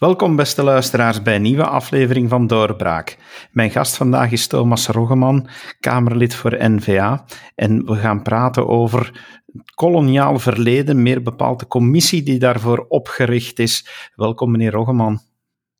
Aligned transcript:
Welkom, 0.00 0.36
beste 0.36 0.62
luisteraars, 0.62 1.22
bij 1.22 1.34
een 1.34 1.42
nieuwe 1.42 1.66
aflevering 1.66 2.28
van 2.28 2.46
Doorbraak. 2.46 3.16
Mijn 3.50 3.70
gast 3.70 3.96
vandaag 3.96 4.30
is 4.30 4.46
Thomas 4.46 4.86
Roggeman, 4.86 5.48
Kamerlid 5.80 6.34
voor 6.34 6.56
NVA. 6.58 7.24
En 7.54 7.86
we 7.86 7.96
gaan 7.96 8.22
praten 8.22 8.68
over 8.68 8.98
het 9.52 9.74
koloniaal 9.74 10.38
verleden, 10.38 11.02
meer 11.02 11.22
bepaald 11.22 11.60
de 11.60 11.66
commissie 11.66 12.22
die 12.22 12.38
daarvoor 12.38 12.86
opgericht 12.88 13.58
is. 13.58 13.86
Welkom, 14.14 14.50
meneer 14.50 14.72
Roggeman. 14.72 15.20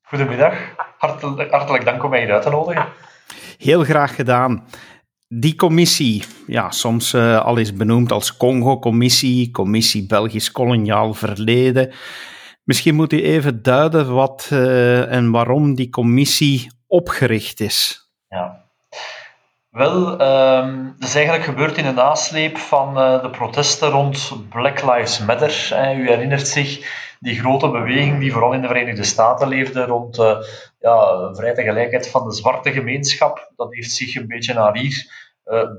Goedemiddag. 0.01 0.53
Hartelijk, 0.97 1.51
hartelijk 1.51 1.85
dank 1.85 2.03
om 2.03 2.09
mij 2.09 2.21
hier 2.21 2.33
uit 2.33 2.41
te 2.43 2.49
nodigen. 2.49 2.87
Heel 3.57 3.83
graag 3.83 4.15
gedaan. 4.15 4.65
Die 5.27 5.55
commissie, 5.55 6.23
ja, 6.47 6.71
soms 6.71 7.13
uh, 7.13 7.45
al 7.45 7.57
is 7.57 7.73
benoemd 7.73 8.11
als 8.11 8.37
Congo-commissie, 8.37 9.51
Commissie 9.51 10.05
Belgisch 10.05 10.51
Koloniaal 10.51 11.13
Verleden. 11.13 11.91
Misschien 12.63 12.95
moet 12.95 13.13
u 13.13 13.23
even 13.23 13.61
duiden 13.61 14.13
wat 14.13 14.49
uh, 14.53 15.11
en 15.11 15.31
waarom 15.31 15.75
die 15.75 15.89
commissie 15.89 16.71
opgericht 16.87 17.59
is. 17.59 18.09
Ja. 18.27 18.69
Wel, 19.69 20.11
um, 20.11 20.95
dat 20.99 21.07
is 21.07 21.15
eigenlijk 21.15 21.45
gebeurd 21.45 21.77
in 21.77 21.83
de 21.83 21.91
nasleep 21.91 22.57
van 22.57 22.97
uh, 22.97 23.21
de 23.21 23.29
protesten 23.29 23.89
rond 23.89 24.31
Black 24.49 24.81
Lives 24.81 25.19
Matter. 25.19 25.69
u 25.97 26.09
herinnert 26.09 26.47
zich 26.47 26.99
die 27.19 27.39
grote 27.39 27.69
beweging 27.69 28.19
die 28.19 28.31
vooral 28.31 28.53
in 28.53 28.61
de 28.61 28.67
Verenigde 28.67 29.03
Staten 29.03 29.47
leefde 29.47 29.85
rond 29.85 30.19
uh, 30.19 30.37
ja, 30.79 31.33
vrijheid 31.33 31.57
en 31.57 31.65
gelijkheid 31.65 32.09
van 32.09 32.27
de 32.27 32.35
zwarte 32.35 32.71
gemeenschap. 32.71 33.51
Dat 33.55 33.73
heeft 33.73 33.91
zich 33.91 34.15
een 34.15 34.27
beetje 34.27 34.53
naar 34.53 34.77
hier 34.77 35.11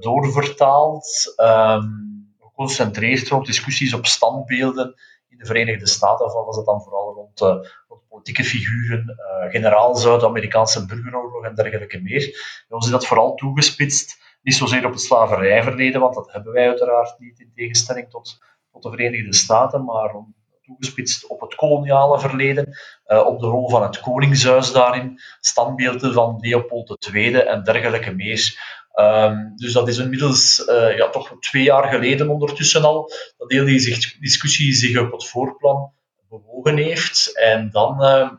doorvertaald. 0.00 1.34
Um, 1.36 2.12
geconcentreerd 2.40 3.28
rond 3.28 3.46
discussies 3.46 3.94
op 3.94 4.06
standbeelden 4.06 4.94
de 5.42 5.48
Verenigde 5.48 5.86
Staten 5.86 6.44
was 6.44 6.56
het 6.56 6.66
dan 6.66 6.82
vooral 6.82 7.14
rond, 7.14 7.40
rond 7.88 8.08
politieke 8.08 8.44
figuren, 8.44 9.16
uh, 9.18 9.50
generaals 9.50 10.06
uit 10.06 10.20
de 10.20 10.26
Amerikaanse 10.26 10.86
burgeroorlog 10.86 11.44
en 11.44 11.54
dergelijke 11.54 12.00
meer. 12.00 12.20
Bij 12.68 12.76
ons 12.76 12.84
is 12.84 12.92
dat 12.92 13.06
vooral 13.06 13.34
toegespitst, 13.34 14.20
niet 14.42 14.54
zozeer 14.54 14.86
op 14.86 14.92
het 14.92 15.00
slavernijverleden, 15.00 16.00
want 16.00 16.14
dat 16.14 16.32
hebben 16.32 16.52
wij 16.52 16.66
uiteraard 16.66 17.18
niet 17.18 17.40
in 17.40 17.52
tegenstelling 17.54 18.10
tot, 18.10 18.38
tot 18.72 18.82
de 18.82 18.90
Verenigde 18.90 19.34
Staten, 19.34 19.84
maar 19.84 20.14
om, 20.14 20.34
toegespitst 20.72 21.26
op 21.26 21.40
het 21.40 21.54
koloniale 21.54 22.20
verleden, 22.20 22.78
uh, 23.06 23.26
op 23.26 23.40
de 23.40 23.46
rol 23.46 23.68
van 23.68 23.82
het 23.82 24.00
Koningshuis 24.00 24.72
daarin, 24.72 25.20
standbeelden 25.40 26.12
van 26.12 26.36
Leopold 26.40 27.08
II 27.12 27.34
en 27.34 27.62
dergelijke 27.62 28.10
meer. 28.10 28.70
Um, 28.94 29.52
dus 29.56 29.72
dat 29.72 29.88
is 29.88 29.98
inmiddels 29.98 30.68
uh, 30.68 30.96
ja, 30.96 31.08
toch 31.08 31.36
twee 31.40 31.62
jaar 31.62 31.92
geleden 31.92 32.28
ondertussen 32.28 32.84
al, 32.84 33.10
dat 33.36 33.50
heel 33.50 33.64
die 33.64 34.16
discussie 34.20 34.72
zich 34.72 35.00
op 35.00 35.12
het 35.12 35.26
voorplan 35.26 35.92
bewogen 36.28 36.76
heeft. 36.76 37.38
En 37.38 37.70
dan 37.70 38.02
uh, 38.04 38.30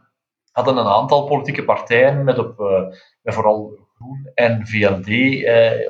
hadden 0.52 0.78
een 0.78 0.88
aantal 0.88 1.26
politieke 1.26 1.64
partijen, 1.64 2.24
met, 2.24 2.38
op, 2.38 2.60
uh, 2.60 2.82
met 3.22 3.34
vooral 3.34 3.82
Groen 3.96 4.32
en 4.34 4.68
VLD 4.68 5.08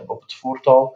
op 0.07 0.21
het 0.21 0.33
voortouw, 0.33 0.93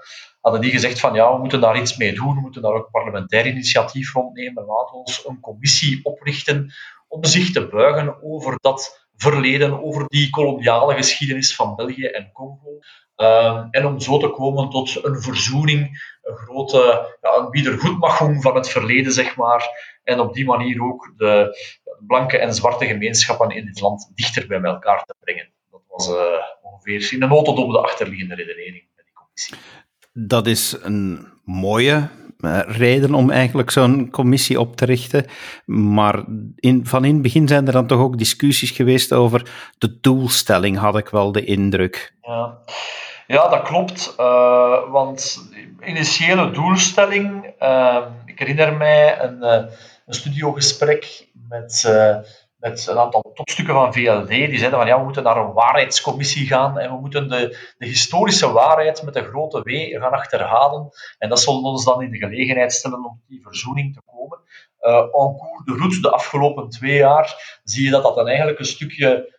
hadden 0.48 0.62
die 0.62 0.80
gezegd 0.80 1.00
van 1.00 1.14
ja, 1.14 1.34
we 1.34 1.40
moeten 1.40 1.62
daar 1.62 1.80
iets 1.80 1.98
mee 1.98 2.14
doen, 2.14 2.36
we 2.36 2.42
moeten 2.42 2.62
daar 2.62 2.74
ook 2.74 2.92
parlementair 2.92 3.48
initiatief 3.48 4.14
rondnemen, 4.14 4.66
laten 4.66 4.94
we 4.94 5.00
ons 5.00 5.26
een 5.28 5.40
commissie 5.40 6.06
oprichten 6.06 6.74
om 7.08 7.24
zich 7.24 7.52
te 7.52 7.68
buigen 7.68 8.24
over 8.24 8.58
dat 8.62 9.08
verleden, 9.16 9.84
over 9.84 10.06
die 10.08 10.30
koloniale 10.30 10.96
geschiedenis 10.96 11.56
van 11.56 11.76
België 11.76 12.06
en 12.06 12.32
Congo. 12.34 12.80
Um, 13.16 13.68
en 13.72 13.86
om 13.86 14.00
zo 14.00 14.18
te 14.18 14.30
komen 14.30 14.70
tot 14.70 15.06
een 15.06 15.22
verzoening, 15.22 15.82
een 16.22 16.36
grote 16.36 17.18
ja, 17.22 17.36
een 17.36 17.50
wiedergoedmachung 17.50 18.42
van 18.42 18.56
het 18.56 18.70
verleden, 18.70 19.12
zeg 19.12 19.36
maar. 19.36 19.70
En 20.04 20.20
op 20.20 20.34
die 20.34 20.46
manier 20.46 20.84
ook 20.84 21.14
de, 21.18 21.58
de 21.84 22.04
blanke 22.08 22.38
en 22.38 22.54
zwarte 22.54 22.86
gemeenschappen 22.86 23.50
in 23.50 23.66
dit 23.66 23.80
land 23.80 24.12
dichter 24.16 24.48
bij 24.48 24.62
elkaar 24.62 25.04
te 25.04 25.16
brengen. 25.20 25.52
Dat 25.72 25.82
was 25.88 26.10
uh, 26.10 26.16
ongeveer 26.62 27.14
in 27.14 27.22
een 27.22 27.30
notendop 27.30 27.72
de 27.72 27.82
achterliggende 27.82 28.36
redenering 28.36 28.88
bij 28.96 29.04
die 29.04 29.14
commissie. 29.14 29.58
Dat 30.20 30.48
is 30.48 30.78
een 30.82 31.28
mooie 31.44 32.08
uh, 32.40 32.60
reden 32.66 33.14
om 33.14 33.32
eigenlijk 33.32 33.72
zo'n 33.72 34.10
commissie 34.10 34.60
op 34.60 34.76
te 34.76 34.86
richten. 34.86 35.26
Maar 35.66 36.24
van 36.84 37.06
in 37.06 37.14
het 37.14 37.22
begin 37.22 37.48
zijn 37.48 37.68
er 37.68 37.74
dan 37.74 37.88
toch 37.88 38.00
ook 38.00 38.18
discussies 38.18 38.72
geweest 38.72 39.14
over 39.14 39.52
de 39.78 40.00
doelstelling, 40.02 40.78
had 40.78 40.98
ik 40.98 41.10
wel 41.10 41.32
de 41.32 41.44
indruk. 41.44 42.14
Ja. 42.22 42.58
Ja, 43.28 43.48
dat 43.48 43.62
klopt. 43.62 44.16
Uh, 44.20 44.92
want 44.92 45.50
initiële 45.86 46.52
doelstelling, 46.52 47.54
uh, 47.60 48.06
ik 48.26 48.40
herinner 48.40 48.78
mij 48.78 49.22
een, 49.22 49.44
een 49.44 50.14
studiogesprek 50.14 51.28
met, 51.50 51.94
met 52.58 52.88
een 52.88 52.98
aantal 52.98 53.32
topstukken 53.34 53.74
van 53.74 53.94
VLD. 53.94 54.28
Die 54.28 54.58
zeiden 54.58 54.80
van 54.80 54.88
ja, 54.88 54.98
we 54.98 55.04
moeten 55.04 55.24
naar 55.24 55.38
een 55.38 55.54
waarheidscommissie 55.54 56.48
gaan 56.48 56.80
en 56.80 56.92
we 56.92 57.00
moeten 57.00 57.30
de, 57.30 57.74
de 57.78 57.86
historische 57.86 58.52
waarheid 58.52 59.04
met 59.04 59.16
een 59.16 59.26
grote 59.26 59.62
W 59.62 60.00
gaan 60.00 60.12
achterhalen. 60.12 60.90
En 61.18 61.30
dat 61.30 61.40
zal 61.40 61.62
ons 61.62 61.86
dan 61.86 62.02
in 62.02 62.12
de 62.12 62.18
gelegenheid 62.18 62.74
stellen 62.74 63.06
om 63.06 63.22
die 63.28 63.42
verzoening 63.42 63.94
te 63.94 64.02
komen. 64.06 64.40
Uh, 64.82 64.98
en 64.98 65.10
cours 65.12 65.66
de 65.66 65.74
route 65.74 66.02
de 66.02 66.12
afgelopen 66.12 66.70
twee 66.70 66.96
jaar 66.96 67.60
zie 67.64 67.86
je 67.86 67.92
dat 67.92 68.04
dat 68.04 68.16
dan 68.16 68.28
eigenlijk 68.28 68.60
een 68.60 68.66
stukje 68.66 69.36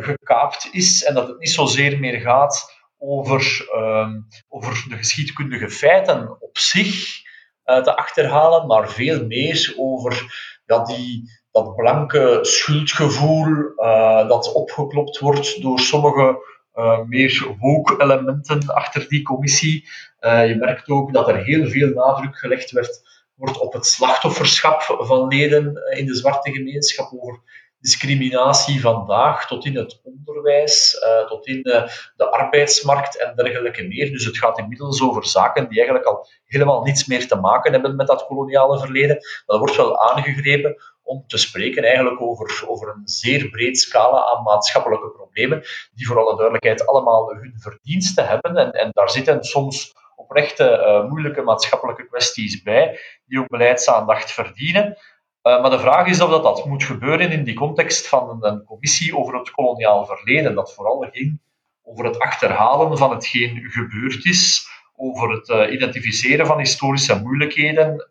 gekaapt 0.00 0.68
is 0.72 1.04
en 1.04 1.14
dat 1.14 1.28
het 1.28 1.38
niet 1.38 1.50
zozeer 1.50 1.98
meer 1.98 2.20
gaat 2.20 2.78
over, 2.98 3.68
um, 3.76 4.26
over 4.48 4.84
de 4.88 4.96
geschiedkundige 4.96 5.70
feiten 5.70 6.42
op 6.42 6.58
zich 6.58 7.22
uh, 7.64 7.82
te 7.82 7.96
achterhalen, 7.96 8.66
maar 8.66 8.90
veel 8.90 9.26
meer 9.26 9.74
over 9.76 10.26
ja, 10.66 10.84
die, 10.84 11.37
dat 11.50 11.76
blanke 11.76 12.38
schuldgevoel 12.42 13.46
uh, 13.76 14.28
dat 14.28 14.52
opgeklopt 14.52 15.18
wordt 15.18 15.62
door 15.62 15.78
sommige 15.78 16.46
uh, 16.74 17.00
meer 17.06 17.54
woke-elementen 17.58 18.74
achter 18.74 19.08
die 19.08 19.22
commissie. 19.22 19.88
je 20.20 20.56
merkt 20.58 20.88
ook 20.88 21.12
dat 21.12 21.28
er 21.28 21.44
heel 21.44 21.68
veel 21.68 21.88
nadruk 21.88 22.38
gelegd 22.38 22.70
werd, 22.70 23.02
wordt 23.34 23.58
op 23.58 23.72
het 23.72 23.86
slachtofferschap 23.86 24.82
van 24.82 25.28
leden 25.28 25.82
in 25.96 26.06
de 26.06 26.14
zwarte 26.14 26.52
gemeenschap, 26.52 27.12
over 27.12 27.40
discriminatie 27.80 28.80
vandaag 28.80 29.46
tot 29.46 29.64
in 29.64 29.76
het 29.76 30.00
onderwijs, 30.02 30.98
tot 31.28 31.46
in 31.46 31.62
de, 31.62 31.90
de, 32.16 32.30
arbeidsmarkt 32.30 33.18
en 33.18 33.36
dergelijke 33.36 33.82
meer. 33.82 34.10
Dus 34.10 34.24
het 34.24 34.38
gaat 34.38 34.58
inmiddels 34.58 35.02
over 35.02 35.26
zaken 35.26 35.68
die 35.68 35.78
eigenlijk 35.78 36.06
al 36.06 36.26
helemaal 36.44 36.82
niets 36.82 37.06
meer 37.06 37.28
te 37.28 37.36
maken 37.36 37.72
hebben 37.72 37.96
met 37.96 38.06
dat 38.06 38.26
koloniale 38.26 38.78
verleden. 38.78 39.16
Er 39.46 39.58
wordt 39.58 39.76
wel 39.76 39.98
aangegrepen 39.98 40.76
om 41.08 41.24
te 41.26 41.38
spreken 41.38 41.82
eigenlijk 41.82 42.20
over, 42.20 42.64
over 42.66 42.88
een 42.88 43.08
zeer 43.08 43.48
breed 43.48 43.78
scala 43.78 44.24
aan 44.24 44.42
maatschappelijke 44.42 45.10
problemen, 45.10 45.62
die 45.94 46.06
voor 46.06 46.18
alle 46.18 46.36
duidelijkheid 46.36 46.86
allemaal 46.86 47.28
hun 47.28 47.54
verdiensten 47.56 48.26
hebben. 48.26 48.56
En, 48.56 48.72
en 48.72 48.90
daar 48.92 49.10
zitten 49.10 49.44
soms 49.44 49.94
oprechte, 50.16 50.64
uh, 50.64 51.10
moeilijke 51.10 51.42
maatschappelijke 51.42 52.06
kwesties 52.06 52.62
bij, 52.62 53.00
die 53.26 53.40
ook 53.40 53.48
beleidsaandacht 53.48 54.32
verdienen. 54.32 54.86
Uh, 54.86 55.60
maar 55.62 55.70
de 55.70 55.78
vraag 55.78 56.06
is 56.06 56.20
of 56.20 56.30
dat, 56.30 56.42
dat 56.42 56.64
moet 56.64 56.84
gebeuren 56.84 57.30
in 57.30 57.44
die 57.44 57.54
context 57.54 58.08
van 58.08 58.30
een, 58.30 58.52
een, 58.52 58.64
commissie 58.64 59.16
over 59.16 59.38
het 59.38 59.50
koloniaal 59.50 60.06
verleden, 60.06 60.54
dat 60.54 60.74
vooral 60.74 61.08
ging 61.10 61.40
over 61.82 62.04
het 62.04 62.18
achterhalen 62.18 62.98
van 62.98 63.10
hetgeen 63.10 63.70
gebeurd 63.70 64.24
is, 64.24 64.68
over 64.96 65.30
het 65.30 65.48
uh, 65.48 65.72
identificeren 65.72 66.46
van 66.46 66.58
historische 66.58 67.20
moeilijkheden 67.20 68.06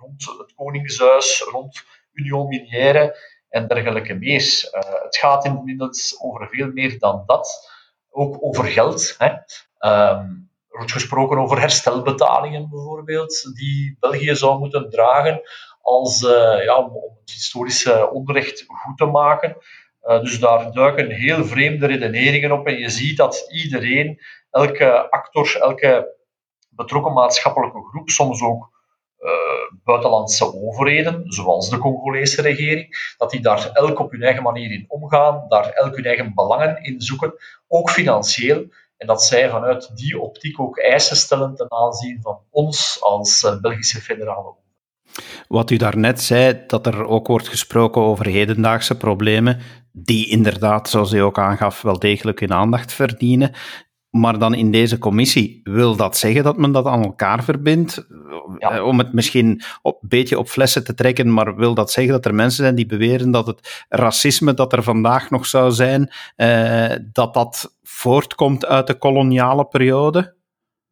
rond 0.00 0.38
het 0.38 0.54
Koningshuis, 0.54 1.46
rond 1.50 1.84
Union 2.18 2.48
Minière 2.48 3.16
en 3.48 3.68
dergelijke 3.68 4.14
meer. 4.14 4.68
het 5.02 5.16
gaat 5.16 5.44
inmiddels 5.44 6.20
over 6.20 6.48
veel 6.48 6.70
meer 6.72 6.98
dan 6.98 7.22
dat, 7.26 7.70
ook 8.10 8.36
over 8.40 8.64
geld. 8.64 9.14
Hè. 9.18 9.30
Um, 9.90 10.48
er 10.68 10.76
wordt 10.76 10.92
gesproken 10.92 11.38
over 11.38 11.60
herstelbetalingen 11.60 12.68
bijvoorbeeld, 12.68 13.50
die 13.54 13.96
België 14.00 14.34
zou 14.34 14.58
moeten 14.58 14.90
dragen 14.90 15.40
als, 15.82 16.22
uh, 16.22 16.64
ja, 16.64 16.76
om, 16.78 16.92
het 17.20 17.30
historische 17.30 18.10
onrecht 18.10 18.64
goed 18.66 18.96
te 18.96 19.04
maken. 19.04 19.56
Uh, 20.02 20.20
dus 20.20 20.40
daar 20.40 20.72
duiken 20.72 21.10
heel 21.10 21.44
vreemde 21.44 21.86
redeneringen 21.86 22.52
op 22.52 22.66
en 22.66 22.78
je 22.78 22.88
ziet 22.88 23.16
dat 23.16 23.46
iedereen, 23.50 24.20
elke 24.50 25.10
actor, 25.10 25.56
elke 25.60 26.16
betrokken 26.68 27.12
maatschappelijke 27.12 27.88
groep, 27.88 28.08
soms 28.08 28.42
ook 28.42 28.77
buitenlandse 29.84 30.54
overheden, 30.54 31.22
zoals 31.24 31.70
de 31.70 31.78
Congolese 31.78 32.42
regering, 32.42 33.14
dat 33.16 33.30
die 33.30 33.40
daar 33.40 33.70
elk 33.72 33.98
op 33.98 34.10
hun 34.10 34.22
eigen 34.22 34.42
manier 34.42 34.70
in 34.72 34.84
omgaan, 34.88 35.44
daar 35.48 35.68
elk 35.68 35.96
hun 35.96 36.04
eigen 36.04 36.34
belangen 36.34 36.82
in 36.82 37.00
zoeken, 37.00 37.34
ook 37.68 37.90
financieel. 37.90 38.64
En 38.96 39.06
dat 39.06 39.22
zij 39.22 39.50
vanuit 39.50 39.96
die 39.96 40.20
optiek 40.20 40.60
ook 40.60 40.78
eisen 40.78 41.16
stellen 41.16 41.54
ten 41.54 41.72
aanzien 41.72 42.18
van 42.22 42.38
ons 42.50 42.98
als 43.00 43.58
Belgische 43.60 44.00
federale 44.00 44.38
overheid. 44.38 44.66
Wat 45.48 45.70
u 45.70 45.76
daarnet 45.76 46.20
zei, 46.20 46.62
dat 46.66 46.86
er 46.86 47.06
ook 47.06 47.26
wordt 47.26 47.48
gesproken 47.48 48.02
over 48.02 48.26
hedendaagse 48.26 48.96
problemen, 48.96 49.60
die 49.92 50.28
inderdaad, 50.28 50.88
zoals 50.88 51.12
u 51.12 51.18
ook 51.18 51.38
aangaf, 51.38 51.82
wel 51.82 51.98
degelijk 51.98 52.40
hun 52.40 52.52
aandacht 52.52 52.92
verdienen. 52.92 53.52
Maar 54.10 54.38
dan 54.38 54.54
in 54.54 54.70
deze 54.70 54.98
commissie, 54.98 55.60
wil 55.62 55.96
dat 55.96 56.16
zeggen 56.16 56.42
dat 56.42 56.56
men 56.56 56.72
dat 56.72 56.86
aan 56.86 57.04
elkaar 57.04 57.44
verbindt? 57.44 58.06
Eh, 58.58 58.84
om 58.84 58.98
het 58.98 59.12
misschien 59.12 59.62
een 59.82 59.96
beetje 60.00 60.38
op 60.38 60.48
flessen 60.48 60.84
te 60.84 60.94
trekken, 60.94 61.32
maar 61.32 61.56
wil 61.56 61.74
dat 61.74 61.90
zeggen 61.90 62.12
dat 62.12 62.24
er 62.24 62.34
mensen 62.34 62.62
zijn 62.62 62.74
die 62.74 62.86
beweren 62.86 63.30
dat 63.30 63.46
het 63.46 63.86
racisme 63.88 64.54
dat 64.54 64.72
er 64.72 64.82
vandaag 64.82 65.30
nog 65.30 65.46
zou 65.46 65.70
zijn, 65.70 66.12
eh, 66.36 66.96
dat 67.12 67.34
dat 67.34 67.76
voortkomt 67.82 68.66
uit 68.66 68.86
de 68.86 68.98
koloniale 68.98 69.64
periode? 69.64 70.36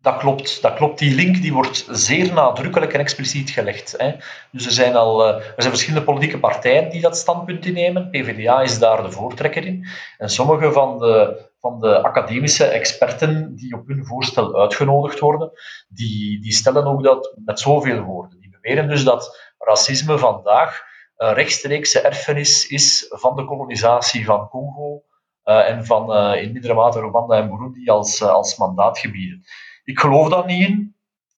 Dat 0.06 0.16
klopt, 0.16 0.62
dat 0.62 0.74
klopt. 0.74 0.98
Die 0.98 1.14
link 1.14 1.42
die 1.42 1.52
wordt 1.52 1.86
zeer 1.90 2.32
nadrukkelijk 2.32 2.92
en 2.92 3.00
expliciet 3.00 3.50
gelegd. 3.50 3.94
Hè. 3.96 4.16
Dus 4.52 4.66
er 4.66 4.72
zijn 4.72 4.96
al 4.96 5.26
eh, 5.26 5.34
er 5.34 5.54
zijn 5.56 5.68
verschillende 5.68 6.04
politieke 6.04 6.38
partijen 6.38 6.90
die 6.90 7.00
dat 7.00 7.16
standpunt 7.16 7.66
innemen. 7.66 8.10
PvdA 8.10 8.60
is 8.60 8.78
daar 8.78 9.02
de 9.02 9.10
voortrekker 9.10 9.66
in. 9.66 9.86
En 10.18 10.28
sommige 10.28 10.72
van 10.72 10.98
de, 10.98 11.46
van 11.60 11.80
de 11.80 12.02
academische 12.02 12.64
experten 12.64 13.56
die 13.56 13.74
op 13.74 13.86
hun 13.86 14.06
voorstel 14.06 14.60
uitgenodigd 14.60 15.18
worden, 15.18 15.50
die, 15.88 16.40
die 16.40 16.52
stellen 16.52 16.86
ook 16.86 17.02
dat 17.02 17.32
met 17.44 17.60
zoveel 17.60 18.00
woorden. 18.00 18.40
Die 18.40 18.50
beweren 18.60 18.88
dus 18.88 19.04
dat 19.04 19.54
racisme 19.58 20.18
vandaag 20.18 20.82
een 21.16 21.34
rechtstreekse 21.34 22.00
erfenis 22.00 22.66
is 22.66 23.06
van 23.08 23.36
de 23.36 23.44
kolonisatie 23.44 24.24
van 24.24 24.48
Congo 24.48 25.02
uh, 25.44 25.68
en 25.68 25.84
van 25.84 26.16
uh, 26.16 26.42
in 26.42 26.52
mindere 26.52 26.74
mate 26.74 27.00
Rwanda 27.00 27.36
en 27.36 27.48
Burundi 27.48 27.88
als, 27.88 28.22
als 28.22 28.56
mandaatgebieden. 28.56 29.44
Ik 29.86 30.00
geloof 30.00 30.28
daar 30.28 30.46
niet 30.46 30.68
in, 30.68 30.96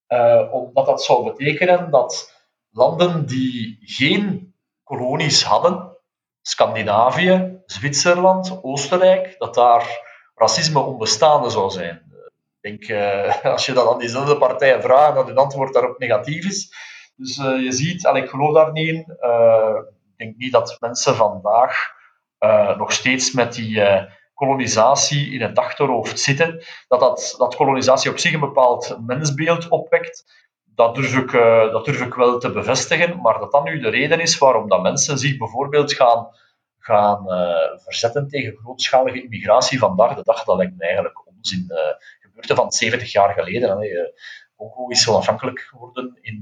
uh, 0.09 0.53
omdat 0.53 0.87
dat 0.87 1.03
zou 1.05 1.25
betekenen 1.25 1.91
dat 1.91 2.35
landen 2.71 3.27
die 3.27 3.79
geen 3.81 4.55
kolonies 4.85 5.45
hadden, 5.45 5.97
Scandinavië, 6.43 7.63
Zwitserland, 7.67 8.59
Oostenrijk, 8.63 9.35
dat 9.39 9.55
daar 9.55 10.01
racisme 10.35 10.81
onbestaande 10.81 11.51
zou 11.51 11.71
zijn. 11.71 12.03
Ik 12.61 12.89
denk, 12.89 12.89
uh, 12.89 13.45
als 13.53 13.67
je 13.67 13.73
dat 13.73 13.93
aan 13.93 13.99
diezelfde 13.99 14.37
partijen 14.37 14.83
vraagt, 14.83 15.15
dat 15.15 15.27
hun 15.27 15.37
antwoord 15.37 15.73
daarop 15.73 15.99
negatief 15.99 16.45
is. 16.45 16.73
Dus 17.17 17.37
uh, 17.37 17.63
je 17.63 17.73
ziet, 17.73 18.07
al, 18.07 18.17
ik 18.17 18.29
geloof 18.29 18.55
daar 18.55 18.73
niet 18.73 18.89
in. 18.89 18.99
ik 18.99 20.17
denk 20.17 20.37
niet 20.37 20.53
dat 20.53 20.77
mensen 20.81 21.15
vandaag 21.15 21.97
nog 22.77 22.93
steeds 22.93 23.33
met 23.33 23.55
die 23.55 23.81
kolonisatie 24.39 25.33
in 25.33 25.41
het 25.41 25.59
achterhoofd 25.59 26.21
zitten, 26.21 26.63
dat, 26.89 27.01
dat, 27.01 27.35
dat 27.39 27.57
kolonisatie 27.57 28.11
op 28.11 28.19
zich 28.19 28.33
een 28.33 28.41
bepaald 28.41 28.99
mensbeeld 29.07 29.69
opwekt, 29.69 30.25
dat 30.65 30.95
durf, 30.95 31.17
ik, 31.17 31.33
uh, 31.33 31.73
dat 31.73 31.85
durf 31.85 32.01
ik 32.01 32.15
wel 32.15 32.39
te 32.39 32.53
bevestigen, 32.53 33.21
maar 33.21 33.39
dat 33.39 33.53
dat 33.53 33.65
nu 33.65 33.81
de 33.81 33.89
reden 33.89 34.21
is 34.21 34.39
waarom 34.39 34.69
dat 34.69 34.83
mensen 34.83 35.19
zich 35.19 35.37
bijvoorbeeld 35.37 35.93
gaan, 35.93 36.29
gaan 36.79 37.25
uh, 37.27 37.83
verzetten 37.85 38.29
tegen 38.29 38.57
grootschalige 38.57 39.23
immigratie 39.23 39.79
vandaag 39.79 40.15
de 40.15 40.23
dag, 40.23 40.45
dat 40.45 40.57
lijkt 40.57 40.77
me 40.77 40.85
eigenlijk 40.85 41.27
onzin. 41.27 41.67
Uh, 41.69 41.79
gebeurde 42.21 42.55
van 42.55 42.73
70 42.73 43.13
jaar 43.13 43.35
geleden. 43.35 43.81
Hè. 43.81 43.89
Congo 44.57 44.89
is 44.89 45.09
onafhankelijk 45.09 45.61
geworden 45.61 46.19
in, 46.21 46.35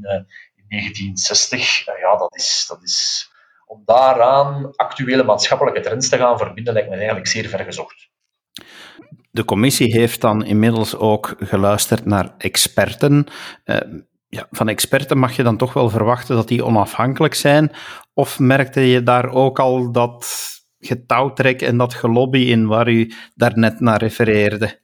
in 0.54 0.64
1960. 0.68 1.84
ja, 1.84 2.16
dat 2.16 2.34
is, 2.34 2.64
dat 2.68 2.82
is 2.82 3.30
om 3.66 3.82
daaraan 3.84 4.70
actuele 4.76 5.22
maatschappelijke 5.22 5.80
trends 5.80 6.08
te 6.08 6.16
gaan 6.16 6.38
verbinden, 6.38 6.72
lijkt 6.72 6.88
me 6.88 6.96
eigenlijk 6.96 7.26
zeer 7.26 7.48
vergezocht. 7.48 8.08
De 9.30 9.44
commissie 9.44 9.92
heeft 9.92 10.20
dan 10.20 10.44
inmiddels 10.44 10.96
ook 10.96 11.34
geluisterd 11.38 12.04
naar 12.04 12.34
experten. 12.38 13.26
Uh, 13.64 13.76
ja, 14.28 14.46
van 14.50 14.68
experten 14.68 15.18
mag 15.18 15.36
je 15.36 15.42
dan 15.42 15.56
toch 15.56 15.72
wel 15.72 15.88
verwachten 15.88 16.36
dat 16.36 16.48
die 16.48 16.64
onafhankelijk 16.64 17.34
zijn? 17.34 17.72
Of 18.14 18.38
merkte 18.38 18.80
je 18.80 19.02
daar 19.02 19.28
ook 19.30 19.58
al 19.58 19.92
dat 19.92 20.26
getouwtrek 20.78 21.62
en 21.62 21.76
dat 21.76 21.94
gelobby 21.94 22.38
in 22.38 22.66
waar 22.66 22.88
u 22.88 23.12
daarnet 23.34 23.80
naar 23.80 23.98
refereerde? 23.98 24.80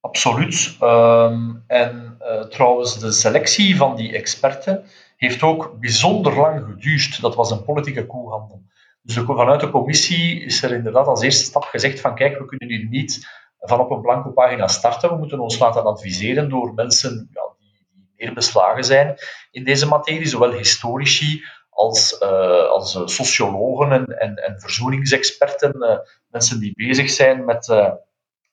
Absoluut. 0.00 0.76
Um, 0.80 1.64
en 1.66 2.16
uh, 2.20 2.42
trouwens, 2.42 2.98
de 2.98 3.12
selectie 3.12 3.76
van 3.76 3.96
die 3.96 4.12
experten 4.12 4.84
heeft 5.16 5.42
ook 5.42 5.80
bijzonder 5.80 6.36
lang 6.36 6.64
geduurd. 6.64 7.20
Dat 7.20 7.34
was 7.34 7.50
een 7.50 7.64
politieke 7.64 8.06
koehandel. 8.06 8.62
Dus 9.02 9.16
vanuit 9.16 9.60
de 9.60 9.70
commissie 9.70 10.44
is 10.44 10.62
er 10.62 10.72
inderdaad 10.72 11.06
als 11.06 11.22
eerste 11.22 11.44
stap 11.44 11.62
gezegd 11.62 12.00
van 12.00 12.14
kijk, 12.14 12.38
we 12.38 12.46
kunnen 12.46 12.68
hier 12.68 12.88
niet 12.88 13.28
van 13.58 13.80
op 13.80 13.90
een 13.90 14.00
blanco 14.00 14.30
pagina 14.30 14.66
starten. 14.66 15.10
We 15.10 15.16
moeten 15.16 15.40
ons 15.40 15.58
laten 15.58 15.84
adviseren 15.84 16.48
door 16.48 16.74
mensen 16.74 17.28
ja, 17.32 17.42
die, 17.58 17.86
meer 18.16 18.34
beslagen 18.34 18.84
zijn 18.84 19.16
in 19.50 19.64
deze 19.64 19.86
materie, 19.86 20.26
zowel 20.26 20.52
historici 20.52 21.44
als, 21.70 22.20
uh, 22.22 22.68
als 22.68 22.98
sociologen 23.04 23.92
en, 23.92 24.04
en, 24.04 24.36
en 24.36 24.60
verzoeningsexperten, 24.60 25.76
uh, 25.76 25.98
mensen 26.30 26.60
die 26.60 26.72
bezig 26.74 27.10
zijn 27.10 27.44
met 27.44 27.64
de 27.64 27.98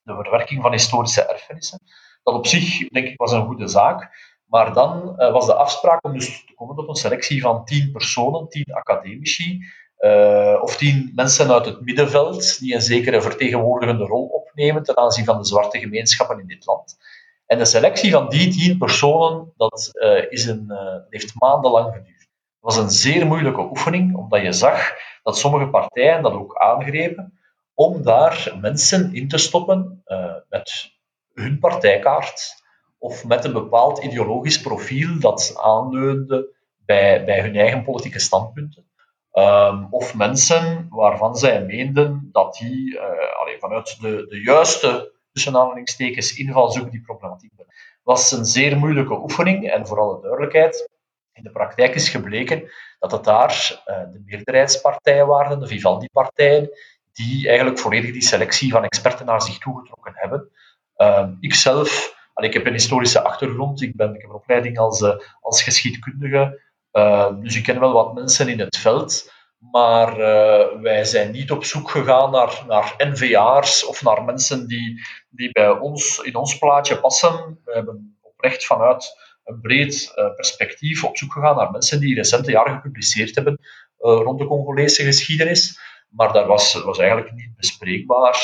verwerking 0.04 0.62
van 0.62 0.72
historische 0.72 1.26
erfenissen. 1.26 1.80
Dat 2.24 2.34
op 2.34 2.48
zich, 2.48 2.88
denk 2.88 3.08
ik, 3.08 3.18
was 3.18 3.32
een 3.32 3.46
goede 3.46 3.68
zaak. 3.68 4.10
Maar 4.54 4.74
dan 4.74 5.14
uh, 5.18 5.32
was 5.32 5.46
de 5.46 5.54
afspraak 5.54 6.06
om 6.06 6.14
dus 6.14 6.46
te 6.46 6.54
komen 6.54 6.76
tot 6.76 6.88
een 6.88 6.96
selectie 6.96 7.42
van 7.42 7.66
tien 7.66 7.92
personen, 7.92 8.50
tien 8.50 8.74
academici, 8.74 9.60
uh, 10.00 10.60
of 10.62 10.78
tien 10.78 11.12
mensen 11.16 11.52
uit 11.52 11.66
het 11.66 11.82
middenveld, 11.82 12.60
die 12.60 12.76
een 12.76 12.82
zekere 12.82 13.22
vertegenwoordigende 13.22 14.06
rol 14.06 14.26
opnemen 14.26 14.84
ten 14.84 14.98
aanzien 14.98 15.26
van 15.26 15.38
de 15.38 15.46
zwarte 15.46 15.80
gemeenschappen 15.80 16.40
in 16.40 16.48
dit 16.48 16.66
land. 16.66 16.98
En 17.46 17.58
de 17.58 17.66
selectie 17.66 18.12
van 18.12 18.30
die 18.30 18.52
tien 18.52 18.78
personen, 18.78 19.54
dat, 19.58 19.90
uh, 19.94 20.32
is 20.32 20.46
een, 20.46 20.72
heeft 21.10 21.34
maandenlang 21.40 21.94
geduurd. 21.94 22.20
Het 22.20 22.60
was 22.60 22.78
een 22.78 22.90
zeer 22.90 23.26
moeilijke 23.28 23.62
oefening, 23.70 24.16
omdat 24.16 24.42
je 24.42 24.52
zag 24.52 24.92
dat 25.24 25.38
sommige 25.38 25.68
partijen 25.68 26.24
dat 26.24 26.34
ook 26.34 26.56
aangrepen, 26.58 27.40
om 27.74 28.04
daar 28.04 28.58
mensen 28.62 29.14
in 29.14 29.28
te 29.28 29.38
stoppen 29.38 30.04
met 30.50 30.92
hun 31.34 31.60
partijkaart, 31.60 32.62
of 33.04 33.26
met 33.26 33.44
een 33.44 33.54
bepaald 33.54 34.04
ideologisch 34.04 34.62
profiel 34.62 35.20
dat 35.20 35.56
aanleunde 35.62 36.56
bij, 36.86 37.26
bij 37.26 37.42
hun 37.42 37.56
eigen 37.56 37.84
politieke 37.84 38.20
standpunten. 38.20 38.86
Um, 39.34 39.88
of 39.90 40.16
mensen 40.16 40.88
waarvan 40.90 41.36
zij 41.36 41.66
meenden 41.66 42.30
dat 42.32 42.56
die 42.56 43.00
allee, 43.40 43.60
vanuit 43.60 43.98
de, 44.02 44.26
de 44.30 44.42
juiste 44.42 45.14
tussen 45.32 45.56
aanhalingstekens 45.56 46.38
invalshoek 46.38 46.92
die 46.92 47.02
problematiek 47.02 47.52
Het 47.58 47.68
was 48.04 48.32
een 48.32 48.46
zeer 48.46 48.78
moeilijke 48.78 49.22
oefening 49.22 49.70
en 49.72 49.88
voor 49.88 50.00
alle 50.00 50.22
duidelijkheid, 50.22 50.90
in 51.34 51.44
de 51.44 51.52
praktijk 51.52 51.96
is 51.96 52.10
gebleken 52.10 52.72
dat 53.00 53.12
het 53.12 53.24
daar 53.24 53.84
uh, 53.88 53.98
de 54.14 54.22
meerderheidspartijen 54.26 55.28
waren, 55.28 55.60
de 55.60 55.68
Vivaldi-partijen, 55.68 56.70
die 57.12 57.48
eigenlijk 57.48 57.80
volledig 57.80 58.12
die 58.12 58.22
selectie 58.22 58.72
van 58.72 58.84
experten 58.84 59.26
naar 59.26 59.42
zich 59.42 59.58
toegetrokken 59.58 60.14
hebben. 60.16 60.50
Uh, 60.98 61.28
ik 61.40 61.54
zelf 61.54 62.13
Ik 62.36 62.54
heb 62.54 62.66
een 62.66 62.74
historische 62.74 63.24
achtergrond, 63.24 63.82
ik, 63.82 63.96
ben, 63.96 64.14
ik 64.14 64.22
heb 64.22 64.30
een 64.30 64.36
opleiding 64.36 64.78
als, 64.78 65.02
uh, 65.02 65.16
als 65.42 65.64
geschiedkundige, 65.64 66.62
uh, 66.92 67.30
dus 67.40 67.56
ik 67.56 67.64
ken 67.64 67.80
wel 67.80 67.94
wat 67.94 68.14
mensen 68.14 68.48
in 68.48 68.60
het 68.60 68.78
veld. 68.78 69.32
Maar 69.72 70.20
uh, 70.20 70.82
wij 70.82 71.06
zijn 71.06 71.32
niet 71.32 71.52
op 71.52 71.64
zoek 71.64 71.90
gegaan 71.90 72.32
naar, 72.32 72.64
naar 72.68 72.94
NVA'ers 72.98 73.86
of 73.86 74.04
naar 74.04 74.24
mensen 74.24 74.68
die, 74.68 75.02
die 75.30 75.52
bij 75.52 75.70
ons 75.70 76.20
in 76.20 76.36
ons 76.36 76.58
plaatje 76.58 77.00
passen. 77.00 77.60
We 77.66 77.74
hebben 77.74 78.18
oprecht 78.22 78.66
vanuit 78.66 79.16
een 79.44 79.62
breed 79.62 80.12
perspectief 80.36 81.04
op 81.04 81.18
zoek 81.18 81.34
gegaan 81.34 81.56
naar 81.56 81.72
mensen 81.72 82.00
die 82.00 82.16
recente 82.16 82.52
jaren 82.52 82.74
gepubliceerd 82.74 83.36
hebben 83.36 83.60
rond 83.98 84.40
de 84.40 84.46
Congolese 84.46 85.04
geschiedenis. 85.04 85.80
Maar 86.10 86.34
dat 86.34 86.46
was, 86.46 86.74
was 86.74 86.98
eigenlijk 86.98 87.32
niet 87.34 87.56
bespreekbaar, 87.56 88.36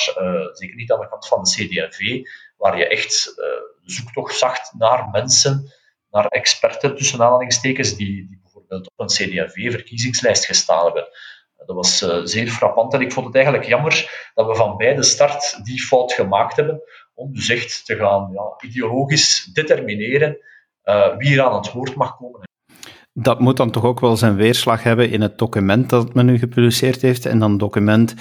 zeker 0.53 0.75
niet 0.75 0.91
aan 0.91 1.00
de 1.00 1.10
kant 1.10 1.27
van 1.27 1.43
de 1.43 1.50
CD&V, 1.50 2.22
waar 2.59 2.77
je 2.77 2.87
echt 2.87 3.33
zoektocht 3.85 4.37
zag 4.37 4.73
naar 4.73 5.09
mensen, 5.11 5.73
naar 6.09 6.25
experten 6.25 6.95
tussen 6.95 7.21
aanhalingstekens, 7.21 7.95
die, 7.95 8.27
die 8.27 8.39
bijvoorbeeld 8.41 8.87
op 8.87 8.99
een 8.99 9.07
CD&V-verkiezingslijst 9.07 10.45
gestaan 10.45 10.83
hebben. 10.85 11.07
Dat 11.65 11.75
was 11.75 12.01
uh, 12.01 12.19
zeer 12.23 12.47
frappant 12.47 12.93
en 12.93 13.01
ik 13.01 13.11
vond 13.11 13.25
het 13.25 13.35
eigenlijk 13.35 13.65
jammer 13.65 14.29
dat 14.33 14.47
we 14.47 14.55
van 14.55 14.77
bij 14.77 14.95
de 14.95 15.03
start 15.03 15.65
die 15.65 15.81
fout 15.81 16.13
gemaakt 16.13 16.55
hebben 16.55 16.81
om 17.13 17.33
dus 17.33 17.49
echt 17.49 17.85
te 17.85 17.95
gaan 17.95 18.31
ja, 18.33 18.67
ideologisch 18.69 19.49
determineren 19.53 20.37
uh, 20.83 21.17
wie 21.17 21.37
er 21.37 21.43
aan 21.43 21.55
het 21.55 21.71
woord 21.71 21.95
mag 21.95 22.17
komen 22.17 22.49
dat 23.13 23.39
moet 23.39 23.57
dan 23.57 23.71
toch 23.71 23.83
ook 23.83 23.99
wel 23.99 24.17
zijn 24.17 24.35
weerslag 24.35 24.83
hebben 24.83 25.09
in 25.09 25.21
het 25.21 25.37
document 25.37 25.89
dat 25.89 26.13
men 26.13 26.25
nu 26.25 26.37
gepubliceerd 26.37 27.01
heeft. 27.01 27.25
En 27.25 27.39
dan 27.39 27.57
document, 27.57 28.15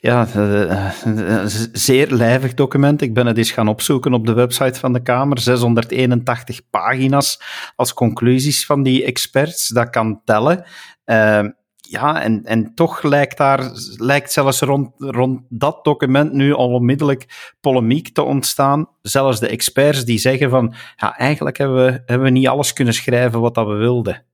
ja, 0.00 0.26
een 0.34 1.48
zeer 1.72 2.10
lijvig 2.10 2.54
document. 2.54 3.02
Ik 3.02 3.14
ben 3.14 3.26
het 3.26 3.38
eens 3.38 3.50
gaan 3.50 3.68
opzoeken 3.68 4.14
op 4.14 4.26
de 4.26 4.32
website 4.32 4.80
van 4.80 4.92
de 4.92 5.02
Kamer. 5.02 5.38
681 5.38 6.70
pagina's 6.70 7.40
als 7.76 7.94
conclusies 7.94 8.66
van 8.66 8.82
die 8.82 9.04
experts. 9.04 9.68
Dat 9.68 9.90
kan 9.90 10.20
tellen. 10.24 10.64
Uh, 11.04 11.44
ja, 11.88 12.22
en, 12.22 12.44
en 12.44 12.74
toch 12.74 13.02
lijkt 13.02 13.36
daar 13.36 13.70
lijkt 13.96 14.32
zelfs 14.32 14.60
rond, 14.60 14.90
rond 14.96 15.40
dat 15.48 15.84
document 15.84 16.32
nu 16.32 16.54
al 16.54 16.72
onmiddellijk 16.72 17.52
polemiek 17.60 18.08
te 18.08 18.22
ontstaan. 18.22 18.88
Zelfs 19.02 19.40
de 19.40 19.48
experts 19.48 20.04
die 20.04 20.18
zeggen 20.18 20.50
van, 20.50 20.74
ja, 20.96 21.16
eigenlijk 21.16 21.56
hebben 21.56 21.84
we, 21.84 22.02
hebben 22.06 22.26
we 22.26 22.30
niet 22.30 22.48
alles 22.48 22.72
kunnen 22.72 22.94
schrijven 22.94 23.40
wat 23.40 23.54
dat 23.54 23.66
we 23.66 23.74
wilden. 23.74 24.24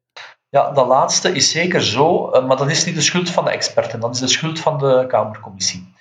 Ja, 0.49 0.71
dat 0.71 0.87
laatste 0.87 1.35
is 1.35 1.51
zeker 1.51 1.83
zo, 1.83 2.31
eh, 2.31 2.47
maar 2.47 2.57
dat 2.57 2.71
is 2.71 2.85
niet 2.85 2.95
de 2.95 3.01
schuld 3.01 3.31
van 3.31 3.45
de 3.45 3.51
experten, 3.51 4.01
dat 4.01 4.15
is 4.15 4.21
de 4.21 4.29
schuld 4.29 4.61
van 4.61 4.79
de 4.79 5.05
Kamercommissie. 5.09 5.93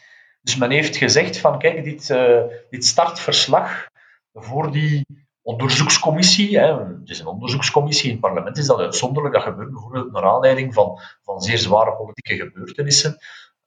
Dus 0.41 0.55
men 0.55 0.72
heeft 0.72 0.96
gezegd 0.96 1.38
van 1.38 1.60
kijk, 1.60 1.84
dit, 1.84 2.10
uh, 2.10 2.41
dit 2.70 2.86
startverslag 2.86 3.88
voor 4.34 4.72
die 4.72 5.05
onderzoekscommissie, 5.51 6.60
hè, 6.60 6.79
het 6.79 7.10
is 7.10 7.20
een 7.20 7.25
onderzoekscommissie 7.27 8.05
in 8.05 8.12
het 8.12 8.22
parlement, 8.22 8.58
is 8.58 8.65
dat 8.65 8.79
uitzonderlijk. 8.79 9.34
Dat 9.34 9.43
gebeurt 9.43 9.72
bijvoorbeeld 9.72 10.12
naar 10.12 10.24
aanleiding 10.24 10.74
van, 10.74 11.00
van 11.24 11.41
zeer 11.41 11.58
zware 11.58 11.96
politieke 11.96 12.46
gebeurtenissen. 12.46 13.17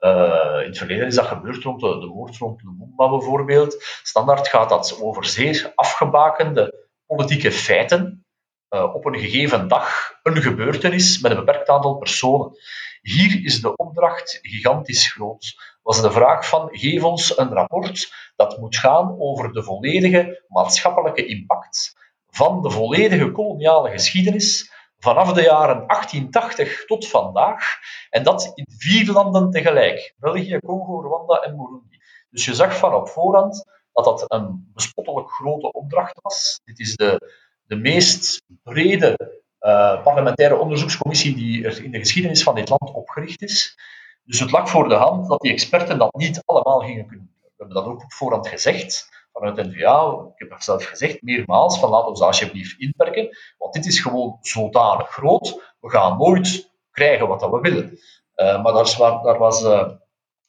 Uh, 0.00 0.60
in 0.60 0.68
het 0.68 0.78
verleden 0.78 1.06
is 1.06 1.14
dat 1.14 1.26
gebeurd 1.26 1.62
rond 1.62 1.80
de, 1.80 1.98
de 1.98 2.06
moord 2.06 2.36
rond 2.36 2.62
Lumumba 2.62 3.08
bijvoorbeeld. 3.08 3.84
Standaard 4.02 4.48
gaat 4.48 4.68
dat 4.68 4.98
over 5.02 5.24
zeer 5.24 5.72
afgebakende 5.74 6.88
politieke 7.06 7.52
feiten. 7.52 8.24
Uh, 8.70 8.94
op 8.94 9.06
een 9.06 9.18
gegeven 9.18 9.68
dag 9.68 10.12
een 10.22 10.42
gebeurtenis 10.42 11.20
met 11.20 11.30
een 11.30 11.36
beperkt 11.44 11.68
aantal 11.68 11.94
personen. 11.94 12.56
Hier 13.04 13.44
is 13.44 13.60
de 13.60 13.76
opdracht 13.76 14.38
gigantisch 14.42 15.12
groot. 15.12 15.54
Was 15.82 16.02
de 16.02 16.10
vraag 16.10 16.48
van 16.48 16.68
geef 16.72 17.04
ons 17.04 17.38
een 17.38 17.52
rapport 17.52 18.12
dat 18.36 18.58
moet 18.58 18.76
gaan 18.76 19.20
over 19.20 19.52
de 19.52 19.62
volledige 19.62 20.44
maatschappelijke 20.48 21.26
impact 21.26 21.96
van 22.30 22.62
de 22.62 22.70
volledige 22.70 23.32
koloniale 23.32 23.90
geschiedenis 23.90 24.72
vanaf 24.98 25.32
de 25.32 25.42
jaren 25.42 25.86
1880 25.86 26.84
tot 26.84 27.08
vandaag. 27.08 27.64
En 28.10 28.22
dat 28.22 28.52
in 28.54 28.66
vier 28.68 29.12
landen 29.12 29.50
tegelijk: 29.50 30.14
België, 30.16 30.58
Congo, 30.58 31.00
Rwanda 31.00 31.40
en 31.40 31.56
Burundi. 31.56 31.98
Dus 32.30 32.44
je 32.44 32.54
zag 32.54 32.76
van 32.76 32.94
op 32.94 33.08
voorhand 33.08 33.64
dat 33.92 34.04
dat 34.04 34.24
een 34.26 34.70
bespottelijk 34.74 35.30
grote 35.30 35.72
opdracht 35.72 36.18
was. 36.22 36.60
Dit 36.64 36.78
is 36.78 36.96
de, 36.96 37.32
de 37.66 37.76
meest 37.76 38.42
brede 38.62 39.42
uh, 39.64 40.02
parlementaire 40.02 40.56
onderzoekscommissie 40.56 41.34
die 41.34 41.64
er 41.64 41.84
in 41.84 41.90
de 41.90 41.98
geschiedenis 41.98 42.42
van 42.42 42.54
dit 42.54 42.68
land 42.68 42.94
opgericht 42.94 43.42
is. 43.42 43.78
Dus 44.24 44.40
het 44.40 44.50
lag 44.50 44.68
voor 44.68 44.88
de 44.88 44.94
hand 44.94 45.28
dat 45.28 45.40
die 45.40 45.52
experten 45.52 45.98
dat 45.98 46.14
niet 46.14 46.42
allemaal 46.44 46.80
gingen 46.80 47.06
kunnen 47.06 47.26
doen. 47.26 47.40
We 47.42 47.52
hebben 47.56 47.76
dat 47.76 47.86
ook 47.86 48.02
op 48.02 48.12
voorhand 48.12 48.48
gezegd 48.48 49.08
vanuit 49.32 49.56
NVA. 49.56 50.26
Ik 50.32 50.38
heb 50.38 50.50
het 50.50 50.64
zelf 50.64 50.84
gezegd, 50.84 51.22
meermaals, 51.22 51.78
van 51.78 51.90
laat 51.90 52.06
ons 52.06 52.20
alsjeblieft 52.20 52.80
inperken, 52.80 53.36
want 53.58 53.72
dit 53.72 53.86
is 53.86 54.00
gewoon 54.00 54.38
zodanig 54.40 55.08
groot. 55.08 55.74
We 55.80 55.90
gaan 55.90 56.16
nooit 56.18 56.70
krijgen 56.90 57.28
wat 57.28 57.50
we 57.50 57.60
willen. 57.60 57.98
Uh, 58.36 58.62
maar 58.62 58.72
daar, 58.72 59.22
daar 59.22 59.38
was 59.38 59.62
uh, 59.62 59.88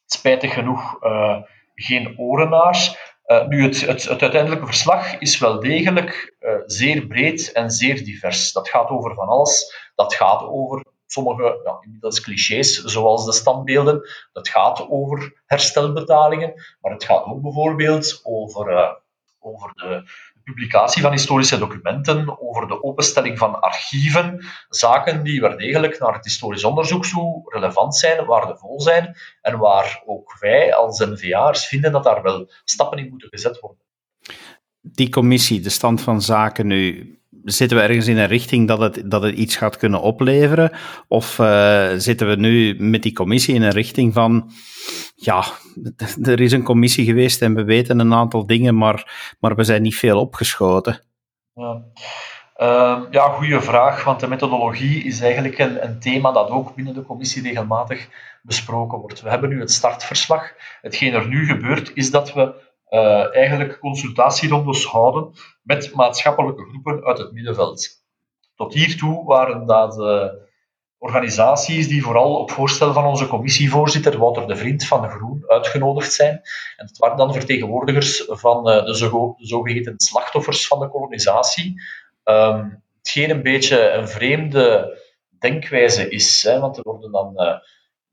spijtig 0.06 0.54
genoeg 0.54 0.98
geen 1.76 2.14
oren 2.18 2.50
naar. 2.50 3.15
Uh, 3.28 3.48
nu, 3.48 3.64
het, 3.64 3.82
het, 3.82 4.22
uiteindelijke 4.22 4.66
verslag 4.66 5.20
is 5.20 5.40
wel 5.40 5.60
degelijk 5.60 6.36
uh, 6.40 6.52
zeer 6.66 7.08
breed 7.08 7.52
en 7.52 7.72
zeer 7.72 8.04
divers. 8.04 8.52
Dat 8.52 8.70
gaat 8.70 8.90
over 8.90 9.14
van 9.14 9.28
alles. 9.28 9.76
Dat 9.96 10.16
gaat 10.16 10.42
over 10.42 10.86
sommige 11.08 11.62
ja, 11.64 11.78
inmiddels 11.82 12.22
clichés, 12.22 12.84
zoals 12.84 13.26
de 13.26 13.34
standbeelden. 13.34 14.10
Dat 14.34 14.50
gaat 14.50 14.90
over 14.90 15.42
herstelbetalingen, 15.46 16.54
maar 16.82 16.92
het 16.92 17.04
gaat 17.04 17.26
ook 17.26 17.42
bijvoorbeeld 17.42 18.20
over, 18.24 18.72
uh, 18.72 18.92
over 19.40 19.72
de, 19.74 20.04
publicatie 20.46 21.02
van 21.02 21.12
historische 21.12 21.58
documenten, 21.58 22.42
over 22.42 22.68
de 22.68 22.84
openstelling 22.84 23.38
van 23.38 23.62
archieven, 23.62 24.46
zaken 24.70 25.24
die 25.24 25.42
wel 25.42 25.58
degelijk 25.58 26.00
naar 26.00 26.14
het 26.14 26.26
historisch 26.26 26.64
onderzoek 26.64 27.06
toe 27.06 27.42
relevant 27.46 27.96
zijn, 27.96 28.26
waardevol 28.26 28.82
zijn 28.82 29.16
en 29.42 29.58
waar 29.58 30.04
ook 30.06 30.38
wij 30.40 30.76
als 30.76 31.00
NVA'ers 31.00 31.66
vinden 31.66 31.92
dat 31.92 32.04
daar 32.04 32.22
wel 32.22 32.52
stappen 32.64 32.98
in 32.98 33.10
moeten 33.10 33.30
gezet 33.30 33.60
worden. 33.60 33.84
Die 34.82 35.10
commissie, 35.10 35.62
de 35.62 35.70
stand 35.70 36.02
van 36.02 36.22
zaken 36.22 36.68
nu, 36.68 37.16
zitten 37.46 37.78
we 37.78 37.84
ergens 37.84 38.08
in 38.08 38.18
een 38.18 38.28
richting 38.28 38.68
dat 38.68 38.80
het, 38.80 39.02
dat 39.06 39.24
het 39.24 39.36
iets 39.36 39.56
gaat 39.56 39.78
kunnen 39.78 40.02
opleveren? 40.02 40.72
Of 41.08 41.40
uh, 41.40 41.90
zitten 41.96 42.28
we 42.28 42.36
nu 42.36 42.76
met 42.78 43.04
die 43.04 43.14
commissie 43.14 43.56
in 43.56 43.62
een 43.62 43.72
richting 43.72 44.14
van, 44.14 44.52
ja, 45.16 45.44
er 46.24 46.42
is 46.42 46.52
een 46.52 46.64
commissie 46.64 47.06
geweest 47.06 47.42
en 47.42 47.56
we 47.56 47.64
weten 47.64 48.00
een 48.00 48.14
aantal 48.14 48.46
dingen, 48.46 48.78
maar, 48.78 49.36
maar 49.40 49.56
we 49.56 49.64
zijn 49.64 49.82
niet 49.82 49.96
veel 49.96 50.20
opgeschoten? 50.20 51.02
Ja. 51.54 51.84
Uh, 52.58 53.02
ja, 53.12 53.28
goede 53.28 53.62
vraag, 53.62 54.04
want 54.04 54.20
de 54.20 54.28
methodologie 54.28 55.04
is 55.04 55.22
eigenlijk 55.22 55.58
een, 55.58 55.84
een, 55.84 56.00
thema 56.00 56.32
dat 56.32 56.50
ook 56.50 56.76
binnen 56.76 56.94
de 56.94 57.06
commissie 57.06 57.44
regelmatig 57.44 58.08
besproken 58.42 58.98
wordt. 58.98 59.22
We 59.22 59.30
hebben 59.30 59.50
nu 59.50 59.60
het 59.60 59.72
startverslag. 59.72 60.54
Hetgeen 60.82 61.14
er 61.14 61.28
nu 61.28 61.46
gebeurt, 61.46 61.92
is 61.94 62.12
dat 62.12 62.34
we 62.34 62.54
uh, 62.90 63.36
eigenlijk 63.36 63.80
consultatierondes 63.80 64.86
houden 64.86 65.34
met 65.62 65.94
maatschappelijke 65.94 66.66
groepen 66.66 67.04
uit 67.04 67.18
het 67.18 67.32
middenveld. 67.32 67.90
Tot 68.56 68.74
hiertoe 68.74 69.26
waren 69.26 69.66
dat 69.66 70.00
uh, 70.00 70.26
organisaties 70.98 71.88
die 71.88 72.04
vooral 72.04 72.40
op 72.40 72.52
voorstel 72.52 72.94
van 72.94 73.06
onze 73.06 73.28
commissievoorzitter 73.28 74.18
Wouter 74.18 74.48
de 74.48 74.56
Vriend 74.56 74.88
van 74.88 75.10
Groen 75.10 75.44
uitgenodigd 75.48 76.14
zijn. 76.14 76.42
En 76.78 76.86
dat 76.86 76.98
waren 76.98 77.18
dan 77.18 77.34
vertegenwoordigers 77.34 78.24
van 78.28 78.70
uh, 78.70 78.86
de, 78.86 78.96
zo, 78.96 79.36
zogeheten 79.38 79.94
slachtoffers 79.98 80.68
van 80.68 80.80
de 80.80 80.90
kolonisatie. 80.90 81.82
Um, 82.24 82.84
hetgeen 82.98 83.30
een 83.30 83.44
beetje 83.44 83.90
een 83.90 84.08
vreemde 84.08 84.98
denkwijze 85.40 86.10
is, 86.10 86.44
hè, 86.44 86.60
want 86.60 86.78
er 86.78 86.84
worden 86.84 87.12
dan 87.12 87.34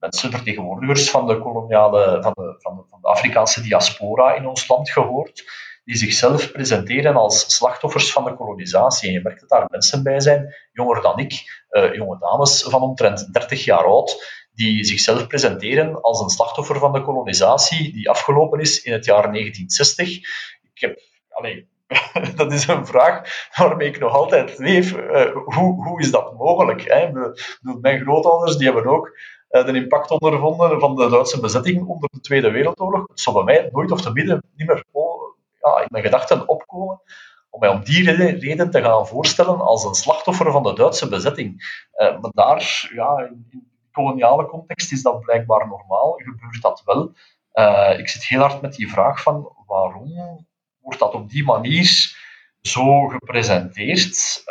mensen, 0.03 0.31
vertegenwoordigers 0.31 1.11
van 1.11 1.27
de 1.27 1.39
koloniale, 1.39 2.23
van 2.23 2.33
de, 2.35 2.55
van 2.59 2.77
de, 2.77 2.83
van 2.91 2.99
de 3.01 3.09
Afrikaanse 3.09 3.63
diaspora 3.63 4.35
in 4.35 4.47
ons 4.47 4.69
land 4.69 4.91
gehoord, 4.91 5.45
die 5.85 5.97
zichzelf 5.97 6.53
presenteren 6.53 7.15
als 7.15 7.55
slachtoffers 7.55 8.13
van 8.13 8.25
de 8.25 8.35
kolonisatie. 8.35 9.09
En 9.09 9.15
je 9.15 9.21
merkt 9.23 9.41
dat 9.41 9.49
daar 9.49 9.65
mensen 9.69 10.03
bij 10.03 10.21
zijn, 10.21 10.55
jonger 10.73 11.03
dan 11.03 11.19
ik, 11.19 11.65
uh, 11.71 11.95
jonge 11.95 12.19
dames 12.19 12.63
van 12.63 12.83
omtrent 12.83 13.33
30 13.33 13.65
jaar 13.65 13.85
oud, 13.85 14.41
die 14.55 14.85
zichzelf 14.85 15.27
presenteren 15.27 16.01
als 16.01 16.21
een 16.21 16.29
slachtoffer 16.29 16.79
van 16.79 16.93
de 16.93 17.03
kolonisatie 17.03 17.93
die 17.93 18.11
afgelopen 18.11 18.61
is 18.61 18.83
in 18.83 18.93
het 18.93 19.05
jaar 19.05 19.33
1960. 19.33 20.17
Ik 20.75 20.81
heb, 20.81 21.01
allez, 21.29 21.65
dat 22.37 22.53
is 22.53 22.67
een 22.67 22.87
vraag 22.87 23.49
waarmee 23.57 23.89
ik 23.89 23.99
nog 23.99 24.13
altijd 24.13 24.59
leef. 24.59 24.93
Uh, 24.93 25.33
hoe, 25.33 25.85
hoe 25.85 26.01
is 26.01 26.11
dat 26.11 26.39
mogelijk? 26.39 26.83
Hè? 26.85 27.11
Mijn 27.81 28.01
grootouders 28.01 28.57
die 28.57 28.67
hebben 28.67 28.93
ook 28.93 29.19
de 29.53 29.73
impact 29.75 30.11
ondervonden 30.11 30.81
van 30.81 30.97
de 30.97 31.09
Duitse 31.09 31.41
bezetting 31.41 31.87
onder 31.87 32.09
de 32.13 32.21
Tweede 32.21 32.51
Wereldoorlog. 32.51 33.09
Het 33.09 33.21
zal 33.21 33.33
bij 33.33 33.43
mij 33.43 33.69
nooit 33.73 33.91
of 33.91 34.01
te 34.01 34.13
midden 34.13 34.43
niet 34.57 34.67
meer 34.67 34.85
ja, 35.61 35.81
in 35.81 35.89
mijn 35.91 36.05
gedachten 36.05 36.49
opkomen 36.49 37.01
om 37.51 37.61
mij 37.61 37.69
om 37.69 37.85
die 37.85 38.11
reden 38.11 38.71
te 38.71 38.83
gaan 38.83 39.07
voorstellen 39.07 39.61
als 39.61 39.85
een 39.85 39.95
slachtoffer 39.95 40.53
van 40.53 40.63
de 40.63 40.75
Duitse 40.75 41.09
bezetting. 41.09 41.63
Uh, 41.97 42.21
maar 42.21 42.31
daar, 42.35 42.91
ja, 42.95 43.19
in, 43.19 43.47
in 43.51 43.71
koloniale 43.93 44.47
context 44.47 44.93
is 44.93 45.03
dat 45.03 45.21
blijkbaar 45.21 45.69
normaal, 45.69 46.13
gebeurt 46.13 46.63
dat 46.63 46.83
wel. 46.85 47.13
Uh, 47.55 47.99
ik 47.99 48.09
zit 48.09 48.25
heel 48.25 48.41
hard 48.41 48.61
met 48.61 48.75
die 48.75 48.91
vraag 48.91 49.23
van 49.23 49.53
waarom 49.67 50.13
wordt 50.81 50.99
dat 50.99 51.15
op 51.15 51.31
die 51.31 51.45
manier 51.45 52.17
zo 52.61 53.07
gepresenteerd? 53.07 54.43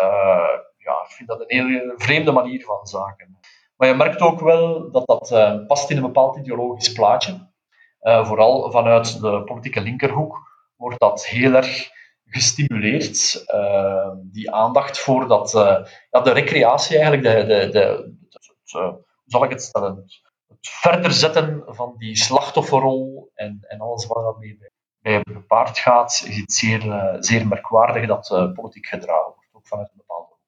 Ja, 0.77 1.03
ik 1.07 1.11
vind 1.11 1.29
dat 1.29 1.39
een 1.39 1.67
heel 1.67 1.93
vreemde 1.95 2.31
manier 2.31 2.63
van 2.65 2.87
zaken. 2.87 3.39
Maar 3.81 3.89
je 3.89 3.95
merkt 3.95 4.21
ook 4.21 4.39
wel 4.39 4.91
dat 4.91 5.05
dat 5.05 5.31
uh, 5.31 5.65
past 5.67 5.89
in 5.89 5.95
een 5.95 6.03
bepaald 6.03 6.37
ideologisch 6.37 6.91
plaatje. 6.91 7.49
Uh, 8.01 8.27
vooral 8.27 8.71
vanuit 8.71 9.21
de 9.21 9.43
politieke 9.43 9.81
linkerhoek 9.81 10.37
wordt 10.75 10.99
dat 10.99 11.25
heel 11.25 11.53
erg 11.53 11.89
gestimuleerd. 12.25 13.43
Uh, 13.53 14.09
die 14.23 14.51
aandacht 14.51 14.99
voor 14.99 15.27
dat, 15.27 15.51
ja, 16.09 16.21
de 16.21 16.31
recreatie 16.31 16.97
eigenlijk, 16.99 17.23
de, 17.23 17.45
de, 17.45 17.69
de, 17.69 18.13
het, 18.29 19.03
zal 19.25 19.43
ik 19.43 19.49
het 19.49 19.61
stellen, 19.61 19.95
het 20.47 20.67
verder 20.67 21.11
zetten 21.11 21.63
van 21.65 21.95
die 21.97 22.17
slachtofferrol 22.17 23.31
en, 23.33 23.65
en 23.67 23.79
alles 23.79 24.05
wat 24.05 24.23
daarmee 24.23 24.57
bij, 24.57 24.71
bij 25.23 25.33
gepaard 25.33 25.79
gaat, 25.79 26.11
is 26.11 26.37
iets 26.37 26.59
zeer, 26.59 27.15
zeer 27.19 27.47
merkwaardig 27.47 28.07
dat 28.07 28.53
politiek 28.53 28.85
gedragen 28.85 29.33
wordt, 29.35 29.49
ook 29.51 29.67
vanuit 29.67 29.89
een 29.89 29.97
bepaalde 29.97 30.27
hoek. 30.29 30.39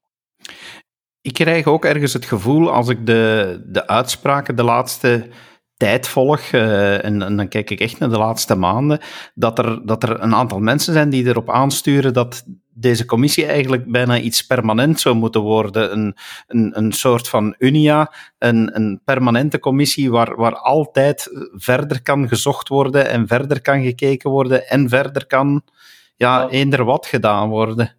Ik 1.23 1.33
krijg 1.33 1.65
ook 1.65 1.85
ergens 1.85 2.13
het 2.13 2.25
gevoel, 2.25 2.71
als 2.71 2.89
ik 2.89 3.05
de, 3.05 3.61
de 3.65 3.87
uitspraken 3.87 4.55
de 4.55 4.63
laatste 4.63 5.27
tijd 5.77 6.07
volg, 6.07 6.51
uh, 6.51 7.05
en, 7.05 7.21
en, 7.21 7.35
dan 7.35 7.47
kijk 7.47 7.69
ik 7.69 7.79
echt 7.79 7.99
naar 7.99 8.09
de 8.09 8.17
laatste 8.17 8.55
maanden, 8.55 8.99
dat 9.33 9.57
er, 9.57 9.85
dat 9.85 10.03
er 10.03 10.21
een 10.21 10.35
aantal 10.35 10.59
mensen 10.59 10.93
zijn 10.93 11.09
die 11.09 11.25
erop 11.25 11.49
aansturen 11.49 12.13
dat 12.13 12.43
deze 12.73 13.05
commissie 13.05 13.45
eigenlijk 13.45 13.91
bijna 13.91 14.17
iets 14.17 14.45
permanent 14.45 14.99
zou 14.99 15.15
moeten 15.15 15.41
worden. 15.41 15.91
Een, 15.91 16.15
een, 16.47 16.77
een 16.77 16.91
soort 16.91 17.27
van 17.29 17.55
unia, 17.57 18.13
een, 18.37 18.75
een 18.75 19.01
permanente 19.05 19.59
commissie 19.59 20.11
waar, 20.11 20.35
waar 20.35 20.55
altijd 20.55 21.29
verder 21.53 22.01
kan 22.01 22.27
gezocht 22.27 22.67
worden 22.67 23.09
en 23.09 23.27
verder 23.27 23.61
kan 23.61 23.83
gekeken 23.83 24.29
worden 24.29 24.67
en 24.67 24.89
verder 24.89 25.27
kan 25.27 25.61
ja, 26.15 26.49
eender 26.49 26.83
wat 26.83 27.05
gedaan 27.05 27.49
worden. 27.49 27.95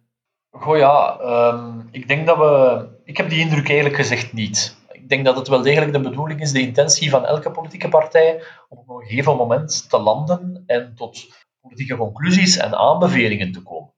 Goh 0.51 0.77
ja, 0.77 1.19
um, 1.53 1.87
ik 1.91 2.07
denk 2.07 2.27
dat 2.27 2.37
we. 2.37 2.93
Ik 3.05 3.17
heb 3.17 3.29
die 3.29 3.39
indruk 3.39 3.67
eigenlijk 3.67 3.95
gezegd 3.95 4.33
niet. 4.33 4.77
Ik 4.91 5.09
denk 5.09 5.25
dat 5.25 5.37
het 5.37 5.47
wel 5.47 5.61
degelijk 5.61 5.93
de 5.93 5.99
bedoeling 5.99 6.41
is, 6.41 6.51
de 6.51 6.61
intentie 6.61 7.09
van 7.09 7.25
elke 7.25 7.51
politieke 7.51 7.89
partij, 7.89 8.43
om 8.69 8.77
op 8.77 8.89
een 8.89 9.07
gegeven 9.07 9.35
moment 9.35 9.89
te 9.89 9.99
landen 9.99 10.63
en 10.65 10.93
tot 10.95 11.27
politieke 11.61 11.95
conclusies 11.95 12.57
en 12.57 12.75
aanbevelingen 12.75 13.51
te 13.51 13.61
komen. 13.61 13.93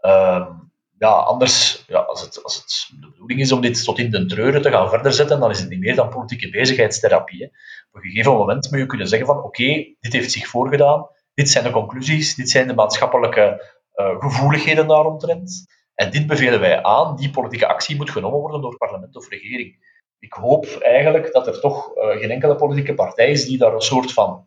Um, 0.00 0.72
ja, 0.98 1.08
anders, 1.08 1.84
ja, 1.86 1.98
als, 1.98 2.20
het, 2.20 2.42
als 2.42 2.56
het 2.56 3.00
de 3.00 3.10
bedoeling 3.10 3.40
is 3.40 3.52
om 3.52 3.60
dit 3.60 3.84
tot 3.84 3.98
in 3.98 4.10
den 4.10 4.28
treuren 4.28 4.62
te 4.62 4.70
gaan 4.70 4.88
verder 4.88 5.12
zetten, 5.12 5.40
dan 5.40 5.50
is 5.50 5.60
het 5.60 5.68
niet 5.68 5.80
meer 5.80 5.94
dan 5.94 6.08
politieke 6.08 6.50
bezigheidstherapie. 6.50 7.42
Hè. 7.42 7.48
een 7.92 8.02
gegeven 8.02 8.32
moment 8.32 8.70
moet 8.70 8.80
je 8.80 8.86
kunnen 8.86 9.08
zeggen 9.08 9.26
van 9.26 9.42
oké, 9.42 9.64
dit 10.00 10.12
heeft 10.12 10.32
zich 10.32 10.46
voorgedaan, 10.46 11.06
dit 11.34 11.50
zijn 11.50 11.64
de 11.64 11.70
conclusies, 11.70 12.34
dit 12.34 12.50
zijn 12.50 12.66
de 12.66 12.74
maatschappelijke 12.74 13.74
uh, 13.94 14.20
gevoeligheden 14.20 14.86
daaromtrent. 14.86 15.66
En 15.96 16.10
dit 16.10 16.26
bevelen 16.26 16.60
wij 16.60 16.82
aan, 16.82 17.16
die 17.16 17.30
politieke 17.30 17.66
actie 17.66 17.96
moet 17.96 18.10
genomen 18.10 18.40
worden 18.40 18.60
door 18.60 18.76
parlement 18.76 19.16
of 19.16 19.28
regering. 19.28 19.84
Ik 20.18 20.32
hoop 20.32 20.66
eigenlijk 20.66 21.32
dat 21.32 21.46
er 21.46 21.60
toch 21.60 21.96
uh, 21.96 22.08
geen 22.16 22.30
enkele 22.30 22.54
politieke 22.54 22.94
partij 22.94 23.30
is 23.30 23.46
die 23.46 23.58
daar 23.58 23.74
een 23.74 23.80
soort 23.80 24.12
van 24.12 24.46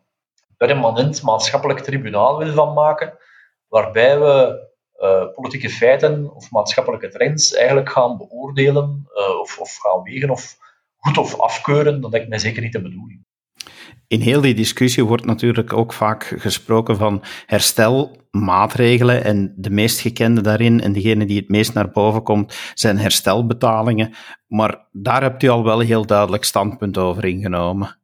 permanent 0.56 1.22
maatschappelijk 1.22 1.80
tribunaal 1.80 2.38
wil 2.38 2.52
van 2.52 2.72
maken, 2.72 3.18
waarbij 3.68 4.18
we 4.18 4.68
uh, 4.98 5.32
politieke 5.34 5.70
feiten 5.70 6.34
of 6.34 6.50
maatschappelijke 6.50 7.08
trends 7.08 7.54
eigenlijk 7.54 7.90
gaan 7.90 8.16
beoordelen 8.16 9.08
of, 9.40 9.58
of 9.58 9.76
gaan 9.76 10.02
wegen 10.02 10.30
of 10.30 10.56
goed 10.96 11.18
of 11.18 11.40
afkeuren. 11.40 12.00
Dat 12.00 12.10
lijkt 12.10 12.28
mij 12.28 12.38
zeker 12.38 12.62
niet 12.62 12.72
de 12.72 12.82
bedoeling. 12.82 13.24
In 14.06 14.20
heel 14.20 14.40
die 14.40 14.54
discussie 14.54 15.04
wordt 15.04 15.24
natuurlijk 15.24 15.72
ook 15.72 15.92
vaak 15.92 16.34
gesproken 16.38 16.96
van 16.96 17.22
herstelmaatregelen. 17.46 19.24
En 19.24 19.54
de 19.56 19.70
meest 19.70 20.00
gekende 20.00 20.40
daarin, 20.40 20.80
en 20.80 20.92
degene 20.92 21.24
die 21.24 21.38
het 21.38 21.48
meest 21.48 21.74
naar 21.74 21.90
boven 21.90 22.22
komt, 22.22 22.54
zijn 22.74 22.98
herstelbetalingen. 22.98 24.14
Maar 24.46 24.86
daar 24.92 25.22
hebt 25.22 25.42
u 25.42 25.48
al 25.48 25.64
wel 25.64 25.80
een 25.80 25.86
heel 25.86 26.06
duidelijk 26.06 26.44
standpunt 26.44 26.98
over 26.98 27.24
ingenomen. 27.24 27.98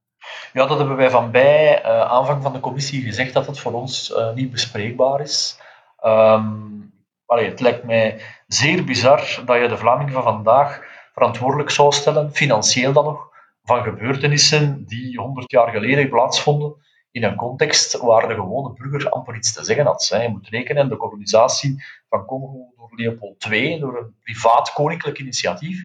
Ja, 0.52 0.66
dat 0.66 0.78
hebben 0.78 0.97
wij 0.97 1.11
van 1.11 1.30
bij 1.30 1.83
uh, 1.85 2.00
aanvang 2.00 2.42
van 2.42 2.52
de 2.52 2.61
commissie 2.61 3.02
gezegd 3.02 3.33
dat 3.33 3.47
het 3.47 3.59
voor 3.59 3.73
ons 3.73 4.11
uh, 4.16 4.35
niet 4.35 4.50
bespreekbaar 4.50 5.21
is. 5.21 5.61
Um, 6.04 6.95
het 7.26 7.61
lijkt 7.61 7.85
mij 7.85 8.21
zeer 8.47 8.85
bizar 8.85 9.42
dat 9.45 9.61
je 9.61 9.68
de 9.68 9.76
Vlaming 9.76 10.12
van 10.12 10.23
vandaag 10.23 10.80
verantwoordelijk 11.14 11.71
zou 11.71 11.92
stellen, 11.92 12.35
financieel 12.35 12.92
dan 12.92 13.04
nog, 13.04 13.28
van 13.67 13.83
gebeurtenissen 13.83 14.85
die 14.87 15.19
100 15.19 15.51
jaar 15.51 15.71
geleden 15.71 16.09
plaatsvonden 16.09 16.75
in 17.11 17.25
een 17.25 17.37
context 17.37 17.97
waar 17.97 18.29
de 18.29 18.35
gewone 18.35 18.73
burger 18.73 19.11
amper 19.11 19.37
iets 19.37 19.53
te 19.53 19.65
zeggen 19.65 19.87
had. 19.87 20.07
Je 20.07 20.29
moet 20.29 20.49
rekenen, 20.49 20.89
de 20.89 20.97
kolonisatie 20.97 21.85
van 22.09 22.25
Congo 22.25 22.73
door 22.77 22.91
Leopold 22.95 23.45
II, 23.45 23.79
door 23.79 23.99
een 23.99 24.15
privaat 24.23 24.73
koninklijk 24.73 25.19
initiatief, 25.19 25.83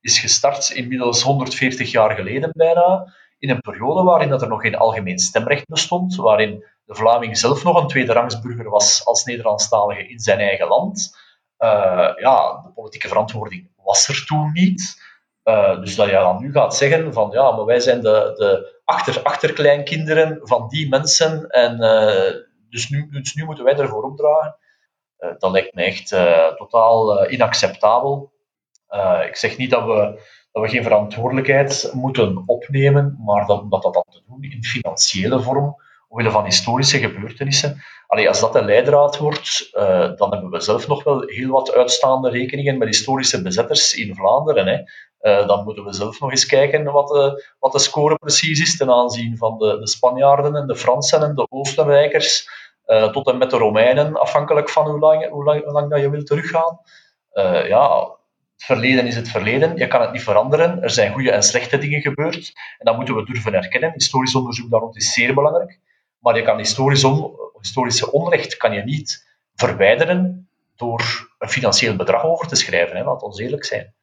is 0.00 0.18
gestart 0.18 0.70
inmiddels 0.70 1.22
140 1.22 1.90
jaar 1.90 2.14
geleden 2.14 2.50
bijna, 2.52 3.12
in 3.38 3.50
een 3.50 3.60
periode 3.60 4.02
waarin 4.02 4.28
dat 4.28 4.42
er 4.42 4.48
nog 4.48 4.60
geen 4.60 4.76
algemeen 4.76 5.18
stemrecht 5.18 5.66
bestond, 5.66 6.16
waarin 6.16 6.64
de 6.84 6.94
Vlaming 6.94 7.38
zelf 7.38 7.64
nog 7.64 7.82
een 7.82 7.88
tweederangsburger 7.88 8.70
was 8.70 9.04
als 9.06 9.24
Nederlandstalige 9.24 10.08
in 10.08 10.18
zijn 10.18 10.38
eigen 10.38 10.68
land. 10.68 11.16
Uh, 11.58 11.68
ja, 12.16 12.62
de 12.64 12.70
politieke 12.74 13.08
verantwoording 13.08 13.70
was 13.76 14.08
er 14.08 14.24
toen 14.26 14.52
niet. 14.52 15.02
Uh, 15.44 15.80
dus 15.80 15.96
dat 15.96 16.06
je 16.06 16.12
dan 16.12 16.40
nu 16.40 16.52
gaat 16.52 16.76
zeggen 16.76 17.12
van 17.12 17.30
ja, 17.30 17.50
maar 17.50 17.64
wij 17.64 17.80
zijn 17.80 18.00
de, 18.00 18.32
de 18.36 18.80
achter, 18.84 19.22
achterkleinkinderen 19.22 20.40
van 20.42 20.68
die 20.68 20.88
mensen 20.88 21.48
en 21.48 21.82
uh, 21.82 22.42
dus, 22.70 22.88
nu, 22.88 23.08
dus 23.10 23.34
nu 23.34 23.44
moeten 23.44 23.64
wij 23.64 23.76
ervoor 23.76 24.02
opdragen. 24.02 24.56
Uh, 25.18 25.30
dat 25.38 25.50
lijkt 25.50 25.74
me 25.74 25.82
echt 25.82 26.08
totaal 26.56 27.28
inacceptabel. 27.30 28.32
ik 29.26 29.36
zeg 29.36 29.56
niet 29.56 29.70
dat 29.70 29.84
we, 29.84 30.20
dat 30.52 30.62
we 30.62 30.68
geen 30.68 30.82
verantwoordelijkheid 30.82 31.90
moeten 31.94 32.42
opnemen, 32.46 33.18
maar 33.24 33.46
dat, 33.46 33.70
dat 33.70 33.82
dat 33.82 33.94
dan 33.94 34.06
te 34.10 34.22
doen 34.26 34.42
in 34.42 34.64
financiële 34.64 35.40
vorm, 35.40 35.76
omwille 36.08 36.30
van 36.30 36.44
historische 36.44 36.98
gebeurtenissen. 36.98 37.82
Allee, 38.06 38.28
als 38.28 38.40
dat 38.40 38.52
de 38.52 38.64
leidraad 38.64 39.18
wordt, 39.18 39.68
dan 40.16 40.32
hebben 40.32 40.50
we 40.50 40.60
zelf 40.60 40.88
nog 40.88 41.04
wel 41.04 41.22
heel 41.26 41.50
wat 41.50 41.72
uitstaande 41.72 42.30
rekeningen 42.30 42.78
met 42.78 42.88
historische 42.88 43.42
bezetters 43.42 43.94
in 43.94 44.14
Vlaanderen. 44.14 44.66
Hè. 44.66 44.82
Uh, 45.24 45.46
dan 45.46 45.64
moeten 45.64 45.84
we 45.84 45.92
zelf 45.92 46.20
nog 46.20 46.30
eens 46.30 46.46
kijken 46.46 46.84
wat 46.92 47.08
de, 47.08 47.44
wat 47.58 47.72
de 47.72 47.78
score 47.78 48.14
precies 48.14 48.60
is 48.60 48.76
ten 48.76 48.90
aanzien 48.90 49.36
van 49.36 49.58
de, 49.58 49.78
de 49.78 49.88
Spanjaarden 49.88 50.56
en 50.56 50.66
de 50.66 50.76
Fransen 50.76 51.22
en 51.22 51.34
de 51.34 51.46
Oostenrijkers, 51.50 52.48
uh, 52.86 53.12
tot 53.12 53.28
en 53.28 53.38
met 53.38 53.50
de 53.50 53.56
Romeinen, 53.56 54.20
afhankelijk 54.20 54.68
van 54.68 54.88
hoe 54.88 54.98
lang, 54.98 55.28
hoe 55.28 55.44
lang, 55.44 55.64
hoe 55.64 55.72
lang 55.72 55.90
dat 55.90 56.00
je 56.00 56.10
wilt 56.10 56.26
teruggaan. 56.26 56.78
ja, 57.68 58.00
het 58.54 58.64
verleden 58.64 59.06
is 59.06 59.16
het 59.16 59.28
verleden, 59.28 59.76
je 59.76 59.86
kan 59.86 60.00
het 60.00 60.12
niet 60.12 60.22
veranderen. 60.22 60.82
Er 60.82 60.90
zijn 60.90 61.12
goede 61.12 61.30
en 61.30 61.42
slechte 61.42 61.78
dingen 61.78 62.00
gebeurd 62.00 62.52
en 62.78 62.86
dat 62.86 62.96
moeten 62.96 63.14
we 63.14 63.24
durven 63.24 63.54
erkennen. 63.54 63.92
Historisch 63.92 64.34
onderzoek 64.34 64.70
daar 64.70 64.80
rond 64.80 64.96
is 64.96 65.12
zeer 65.12 65.34
belangrijk. 65.34 65.80
Maar 66.18 66.36
je 66.36 66.42
kan 66.42 66.58
historisch 66.58 67.06
historische 67.60 68.12
onrecht 68.12 68.56
kan 68.56 68.72
je 68.72 68.82
niet 68.82 69.26
verwijderen 69.54 70.48
door 70.76 71.30
een 71.38 71.48
financieel 71.48 71.96
bedrag 71.96 72.24
over 72.24 72.48
te 72.48 72.56
schrijven. 72.56 72.96
Hè. 72.96 73.04
Laat 73.04 73.22
ons 73.22 73.38
eerlijk 73.38 73.64
zijn. 73.64 73.94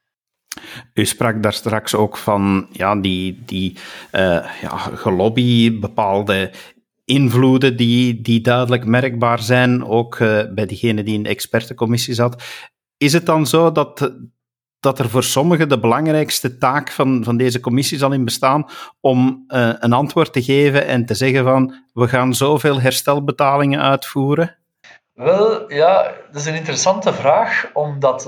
U 0.94 1.06
sprak 1.06 1.44
daar 1.44 1.54
straks 1.54 1.96
ook 1.96 2.18
van 2.18 2.68
ja, 2.72 2.96
die, 2.96 3.42
die 3.46 3.78
uh, 4.12 4.46
ja, 4.62 4.78
gelobby, 4.78 5.80
bepaalde 5.80 6.52
invloeden 7.06 7.78
die, 7.78 8.22
die 8.22 8.42
duidelijk 8.42 8.86
merkbaar 8.86 9.40
zijn, 9.40 9.86
ook 9.86 10.20
uh, 10.20 10.42
bij 10.54 10.66
diegene 10.66 11.04
die 11.04 11.14
in 11.14 11.24
de 11.24 11.30
expertencommissie 11.30 12.14
zat. 12.14 12.44
Is 12.98 13.14
het 13.14 13.26
dan 13.26 13.48
zo 13.48 13.72
dat, 13.72 14.12
dat 14.80 15.00
er 15.00 15.10
voor 15.10 15.24
sommigen 15.24 15.70
de 15.70 15.80
belangrijkste 15.80 16.58
taak 16.58 16.92
van, 16.92 17.24
van 17.24 17.38
deze 17.38 17.60
commissie 17.60 17.98
zal 17.98 18.12
in 18.12 18.26
bestaan 18.26 18.66
om 19.00 19.46
uh, 19.48 19.74
een 19.80 19.94
antwoord 19.94 20.34
te 20.34 20.44
geven 20.44 20.88
en 20.88 21.06
te 21.06 21.14
zeggen 21.14 21.44
van 21.44 21.76
we 21.94 22.08
gaan 22.08 22.34
zoveel 22.34 22.82
herstelbetalingen 22.82 23.82
uitvoeren? 23.82 24.56
Wel, 25.14 25.74
ja, 25.74 26.12
dat 26.32 26.42
is 26.42 26.48
een 26.48 26.56
interessante 26.56 27.14
vraag, 27.14 27.70
omdat 27.74 28.26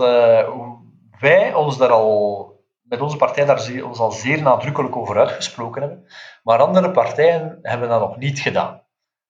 wij 1.24 1.54
ons 1.54 1.78
daar 1.78 1.92
al, 1.92 2.66
met 2.82 3.02
onze 3.02 3.18
partij 3.18 3.46
daar 3.46 3.84
ons 3.84 4.00
al 4.00 4.12
zeer 4.12 4.42
nadrukkelijk 4.42 4.96
over 4.96 5.20
uitgesproken 5.20 5.82
hebben, 5.82 6.06
maar 6.44 6.60
andere 6.60 6.92
partijen 6.92 7.60
hebben 7.62 7.90
dat 7.90 8.00
nog 8.00 8.18
niet 8.18 8.40
gedaan. 8.40 8.84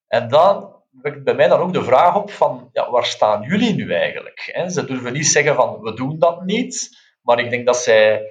En 0.06 0.28
dan 0.28 0.82
wekt 0.90 1.24
bij 1.24 1.34
mij 1.34 1.48
dan 1.48 1.60
ook 1.60 1.72
de 1.72 1.84
vraag 1.84 2.16
op 2.16 2.30
van, 2.30 2.68
ja, 2.72 2.90
waar 2.90 3.04
staan 3.04 3.42
jullie 3.42 3.74
nu 3.74 3.92
eigenlijk? 3.92 4.64
Ze 4.68 4.84
durven 4.84 5.12
niet 5.12 5.26
zeggen 5.26 5.54
van, 5.54 5.80
we 5.80 5.94
doen 5.94 6.18
dat 6.18 6.44
niet, 6.44 6.98
maar 7.22 7.38
ik 7.38 7.50
denk 7.50 7.66
dat 7.66 7.76
zij 7.76 8.22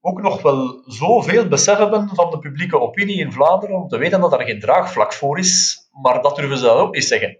ook 0.00 0.20
nog 0.22 0.42
wel 0.42 0.82
zoveel 0.86 1.48
besef 1.48 1.78
hebben 1.78 2.08
van 2.08 2.30
de 2.30 2.38
publieke 2.38 2.80
opinie 2.80 3.20
in 3.20 3.32
Vlaanderen 3.32 3.76
om 3.76 3.88
te 3.88 3.98
weten 3.98 4.20
dat 4.20 4.32
er 4.32 4.42
geen 4.42 4.60
draagvlak 4.60 5.12
voor 5.12 5.38
is, 5.38 5.78
maar 6.02 6.22
dat 6.22 6.36
durven 6.36 6.58
ze 6.58 6.64
dan 6.64 6.76
ook 6.76 6.94
niet 6.94 7.04
zeggen. 7.04 7.38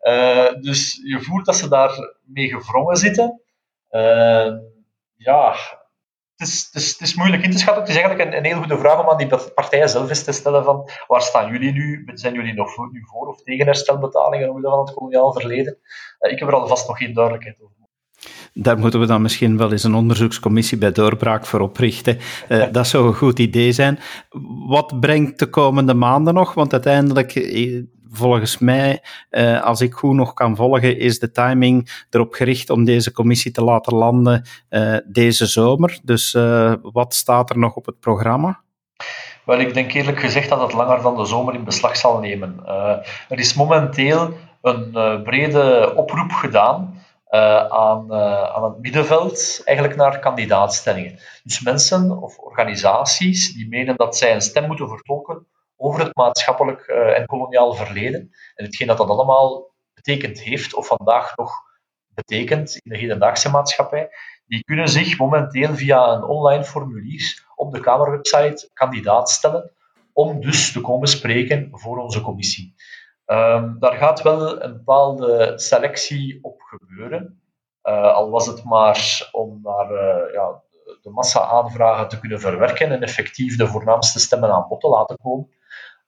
uh, 0.00 0.52
dus 0.66 1.00
je 1.04 1.20
voelt 1.20 1.44
dat 1.44 1.56
ze 1.56 1.68
daar 1.68 2.18
mee 2.24 2.48
gevrongen 2.48 2.96
zitten. 2.96 3.43
Uh, 3.94 4.52
ja, 5.16 5.54
het 6.36 6.48
is, 6.48 6.68
het, 6.72 6.82
is, 6.82 6.90
het 6.90 7.00
is, 7.00 7.14
moeilijk 7.14 7.42
in 7.42 7.50
te 7.50 7.58
schatten. 7.58 7.82
Het 7.82 7.92
is 7.92 7.98
eigenlijk 7.98 8.28
een, 8.28 8.36
een 8.36 8.44
heel 8.44 8.58
goede 8.58 8.78
vraag 8.78 9.00
om 9.00 9.08
aan 9.08 9.16
die 9.16 9.50
partijen 9.54 9.88
zelf 9.88 10.08
eens 10.08 10.24
te 10.24 10.32
stellen 10.32 10.64
van 10.64 10.88
waar 11.06 11.22
staan 11.22 11.52
jullie 11.52 11.72
nu? 11.72 12.02
Zijn 12.14 12.34
jullie 12.34 12.54
nog 12.54 12.92
nu 12.92 13.02
voor 13.04 13.26
of 13.26 13.42
tegen 13.42 13.66
herstelbetalingen 13.66 14.48
omwille 14.48 14.68
van 14.68 14.78
het 14.78 14.94
koloniaal 14.94 15.32
verleden? 15.32 15.78
Uh, 16.20 16.32
ik 16.32 16.38
heb 16.38 16.48
er 16.48 16.54
alvast 16.54 16.88
nog 16.88 16.98
geen 16.98 17.14
duidelijkheid 17.14 17.56
over. 17.60 17.74
Daar 18.52 18.78
moeten 18.78 19.00
we 19.00 19.06
dan 19.06 19.22
misschien 19.22 19.56
wel 19.56 19.72
eens 19.72 19.84
een 19.84 19.94
onderzoekscommissie 19.94 20.78
bij 20.78 20.92
doorbraak 20.92 21.46
voor 21.46 21.60
oprichten. 21.60 22.18
Uh, 22.48 22.72
dat 22.72 22.86
zou 22.86 23.06
een 23.06 23.14
goed 23.14 23.38
idee 23.38 23.72
zijn. 23.72 23.98
Wat 24.68 25.00
brengt 25.00 25.38
de 25.38 25.46
komende 25.46 25.94
maanden 25.94 26.34
nog? 26.34 26.54
Want 26.54 26.72
uiteindelijk, 26.72 27.34
eh, 27.34 27.82
volgens 28.16 28.58
mij, 28.58 29.02
uh, 29.30 29.62
als 29.62 29.80
ik 29.80 29.94
goed 29.94 30.14
nog 30.14 30.34
kan 30.34 30.56
volgen, 30.56 30.98
is 30.98 31.18
de 31.18 31.30
timing 31.30 32.04
erop 32.10 32.34
gericht 32.34 32.70
om 32.70 32.84
deze 32.84 33.12
commissie 33.12 33.50
te 33.52 33.64
laten 33.64 33.94
landen 33.94 34.46
deze 35.04 35.46
zomer. 35.46 35.98
Dus 36.02 36.32
wat 36.82 37.14
staat 37.14 37.50
er 37.50 37.58
nog 37.58 37.74
op 37.74 37.86
het 37.86 38.00
programma? 38.00 38.60
Wel, 39.44 39.58
ik 39.58 39.74
denk 39.74 39.92
eerlijk 39.92 40.20
gezegd 40.20 40.48
dat 40.48 40.60
het 40.60 40.72
langer 40.72 41.02
dan 41.02 41.16
de 41.16 41.24
zomer 41.24 41.54
in 41.54 41.64
beslag 41.64 41.96
zal 41.96 42.18
nemen. 42.18 42.66
er 43.28 43.38
is 43.38 43.54
momenteel 43.54 44.36
een 44.62 45.22
brede 45.22 45.92
oproep 45.96 46.32
gedaan 46.32 47.02
aan, 47.68 48.12
aan 48.54 48.64
het 48.64 48.80
middenveld 48.80 49.62
eigenlijk 49.64 49.98
naar 49.98 50.18
kandidaatstellingen. 50.18 51.18
Dus 51.42 51.60
mensen 51.60 52.22
of 52.22 52.38
organisaties 52.38 53.54
die 53.54 53.68
menen 53.68 53.96
dat 53.96 54.16
zij 54.16 54.34
een 54.34 54.40
stem 54.40 54.66
moeten 54.66 54.88
vertolken 54.88 55.46
over 55.84 56.00
het 56.00 56.16
maatschappelijk 56.16 56.88
uh, 56.88 57.18
en 57.18 57.26
koloniaal 57.26 57.72
verleden 57.72 58.30
en 58.54 58.64
hetgeen 58.64 58.86
dat 58.86 58.96
dat 58.96 59.08
allemaal 59.08 59.72
betekend 59.94 60.40
heeft 60.40 60.74
of 60.74 60.86
vandaag 60.86 61.36
nog 61.36 61.52
betekent 62.08 62.76
in 62.76 62.92
de 62.92 62.98
hedendaagse 62.98 63.50
maatschappij, 63.50 64.08
die 64.46 64.64
kunnen 64.64 64.88
zich 64.88 65.18
momenteel 65.18 65.74
via 65.74 66.12
een 66.12 66.24
online 66.24 66.64
formulier 66.64 67.44
op 67.56 67.72
de 67.72 67.80
Kamerwebsite 67.80 68.70
kandidaat 68.72 69.30
stellen 69.30 69.72
om 70.12 70.40
dus 70.40 70.72
te 70.72 70.80
komen 70.80 71.08
spreken 71.08 71.68
voor 71.72 71.98
onze 71.98 72.20
commissie. 72.20 72.74
Um, 73.26 73.76
daar 73.78 73.94
gaat 73.94 74.22
wel 74.22 74.62
een 74.62 74.72
bepaalde 74.72 75.52
selectie 75.56 76.38
op 76.42 76.60
gebeuren. 76.60 77.42
Uh, 77.82 78.12
al 78.12 78.30
was 78.30 78.46
het 78.46 78.64
maar 78.64 79.28
om 79.32 79.60
naar 79.62 79.90
uh, 79.90 80.32
ja, 80.32 80.62
de 81.02 81.10
massa 81.10 81.40
aanvragen 81.40 82.08
te 82.08 82.20
kunnen 82.20 82.40
verwerken 82.40 82.92
en 82.92 83.02
effectief 83.02 83.56
de 83.56 83.66
voornaamste 83.66 84.20
stemmen 84.20 84.50
aan 84.50 84.68
bod 84.68 84.80
te 84.80 84.88
laten 84.88 85.16
komen. 85.22 85.48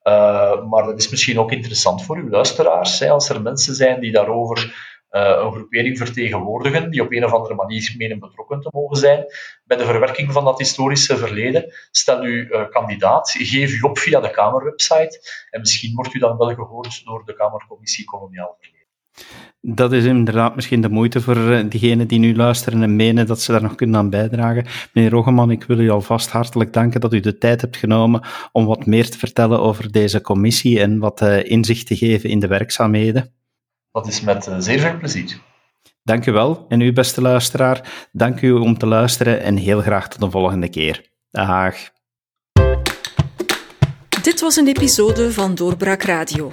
Uh, 0.07 0.64
maar 0.64 0.85
dat 0.85 0.99
is 0.99 1.09
misschien 1.09 1.38
ook 1.38 1.53
interessant 1.53 2.05
voor 2.05 2.16
uw 2.16 2.29
luisteraars, 2.29 3.03
als 3.03 3.29
er 3.29 3.42
mensen 3.42 3.75
zijn 3.75 4.01
die 4.01 4.12
daarover 4.12 4.85
een 5.11 5.53
groepering 5.53 5.99
vertegenwoordigen 5.99 6.90
die 6.90 7.03
op 7.03 7.12
een 7.12 7.25
of 7.25 7.33
andere 7.33 7.55
manier 7.55 7.95
menen 7.97 8.19
betrokken 8.19 8.61
te 8.61 8.69
mogen 8.73 8.97
zijn 8.97 9.25
bij 9.64 9.77
de 9.77 9.85
verwerking 9.85 10.33
van 10.33 10.45
dat 10.45 10.59
historische 10.59 11.16
verleden. 11.16 11.73
Stel 11.90 12.25
u 12.25 12.49
kandidaat, 12.71 13.31
geef 13.31 13.73
u 13.73 13.81
op 13.81 13.99
via 13.99 14.21
de 14.21 14.31
Kamerwebsite 14.31 15.47
en 15.51 15.61
misschien 15.61 15.95
wordt 15.95 16.14
u 16.14 16.19
dan 16.19 16.37
wel 16.37 16.55
gehoord 16.55 17.05
door 17.05 17.25
de 17.25 17.35
Kamercommissie 17.35 18.05
Koloniaal. 18.05 18.59
Dat 19.68 19.92
is 19.92 20.05
inderdaad 20.05 20.55
misschien 20.55 20.81
de 20.81 20.88
moeite 20.88 21.20
voor 21.20 21.52
eh, 21.52 21.64
diegenen 21.68 22.07
die 22.07 22.18
nu 22.18 22.37
luisteren 22.37 22.83
en 22.83 22.96
menen 22.96 23.26
dat 23.26 23.40
ze 23.40 23.52
daar 23.52 23.62
nog 23.62 23.74
kunnen 23.74 23.96
aan 23.96 24.11
bijdragen. 24.11 24.66
Meneer 24.92 25.11
Roggeman, 25.11 25.50
ik 25.50 25.64
wil 25.64 25.79
u 25.79 25.90
alvast 25.90 26.31
hartelijk 26.31 26.72
danken 26.72 27.00
dat 27.00 27.12
u 27.12 27.20
de 27.20 27.38
tijd 27.38 27.61
hebt 27.61 27.76
genomen 27.76 28.22
om 28.52 28.66
wat 28.66 28.87
meer 28.87 29.11
te 29.11 29.18
vertellen 29.18 29.61
over 29.61 29.92
deze 29.92 30.20
commissie 30.20 30.81
en 30.81 30.98
wat 30.98 31.22
uh, 31.22 31.44
inzicht 31.44 31.87
te 31.87 31.96
geven 31.96 32.31
in 32.31 32.38
de 32.38 32.46
werkzaamheden. 32.46 33.33
Dat 33.92 34.07
is 34.07 34.20
met 34.20 34.46
uh, 34.46 34.55
zeer 34.59 34.79
veel 34.79 34.98
plezier. 34.98 35.40
Dank 36.02 36.26
u 36.26 36.33
wel. 36.33 36.64
En 36.68 36.81
u, 36.81 36.92
beste 36.92 37.20
luisteraar, 37.20 38.09
dank 38.12 38.40
u 38.40 38.52
om 38.52 38.79
te 38.79 38.87
luisteren 38.87 39.40
en 39.40 39.57
heel 39.57 39.81
graag 39.81 40.09
tot 40.09 40.20
de 40.20 40.31
volgende 40.31 40.68
keer. 40.68 41.11
Dag. 41.31 41.74
Dit 44.22 44.40
was 44.40 44.57
een 44.57 44.66
episode 44.66 45.33
van 45.33 45.55
Doorbraak 45.55 46.02
Radio 46.02 46.52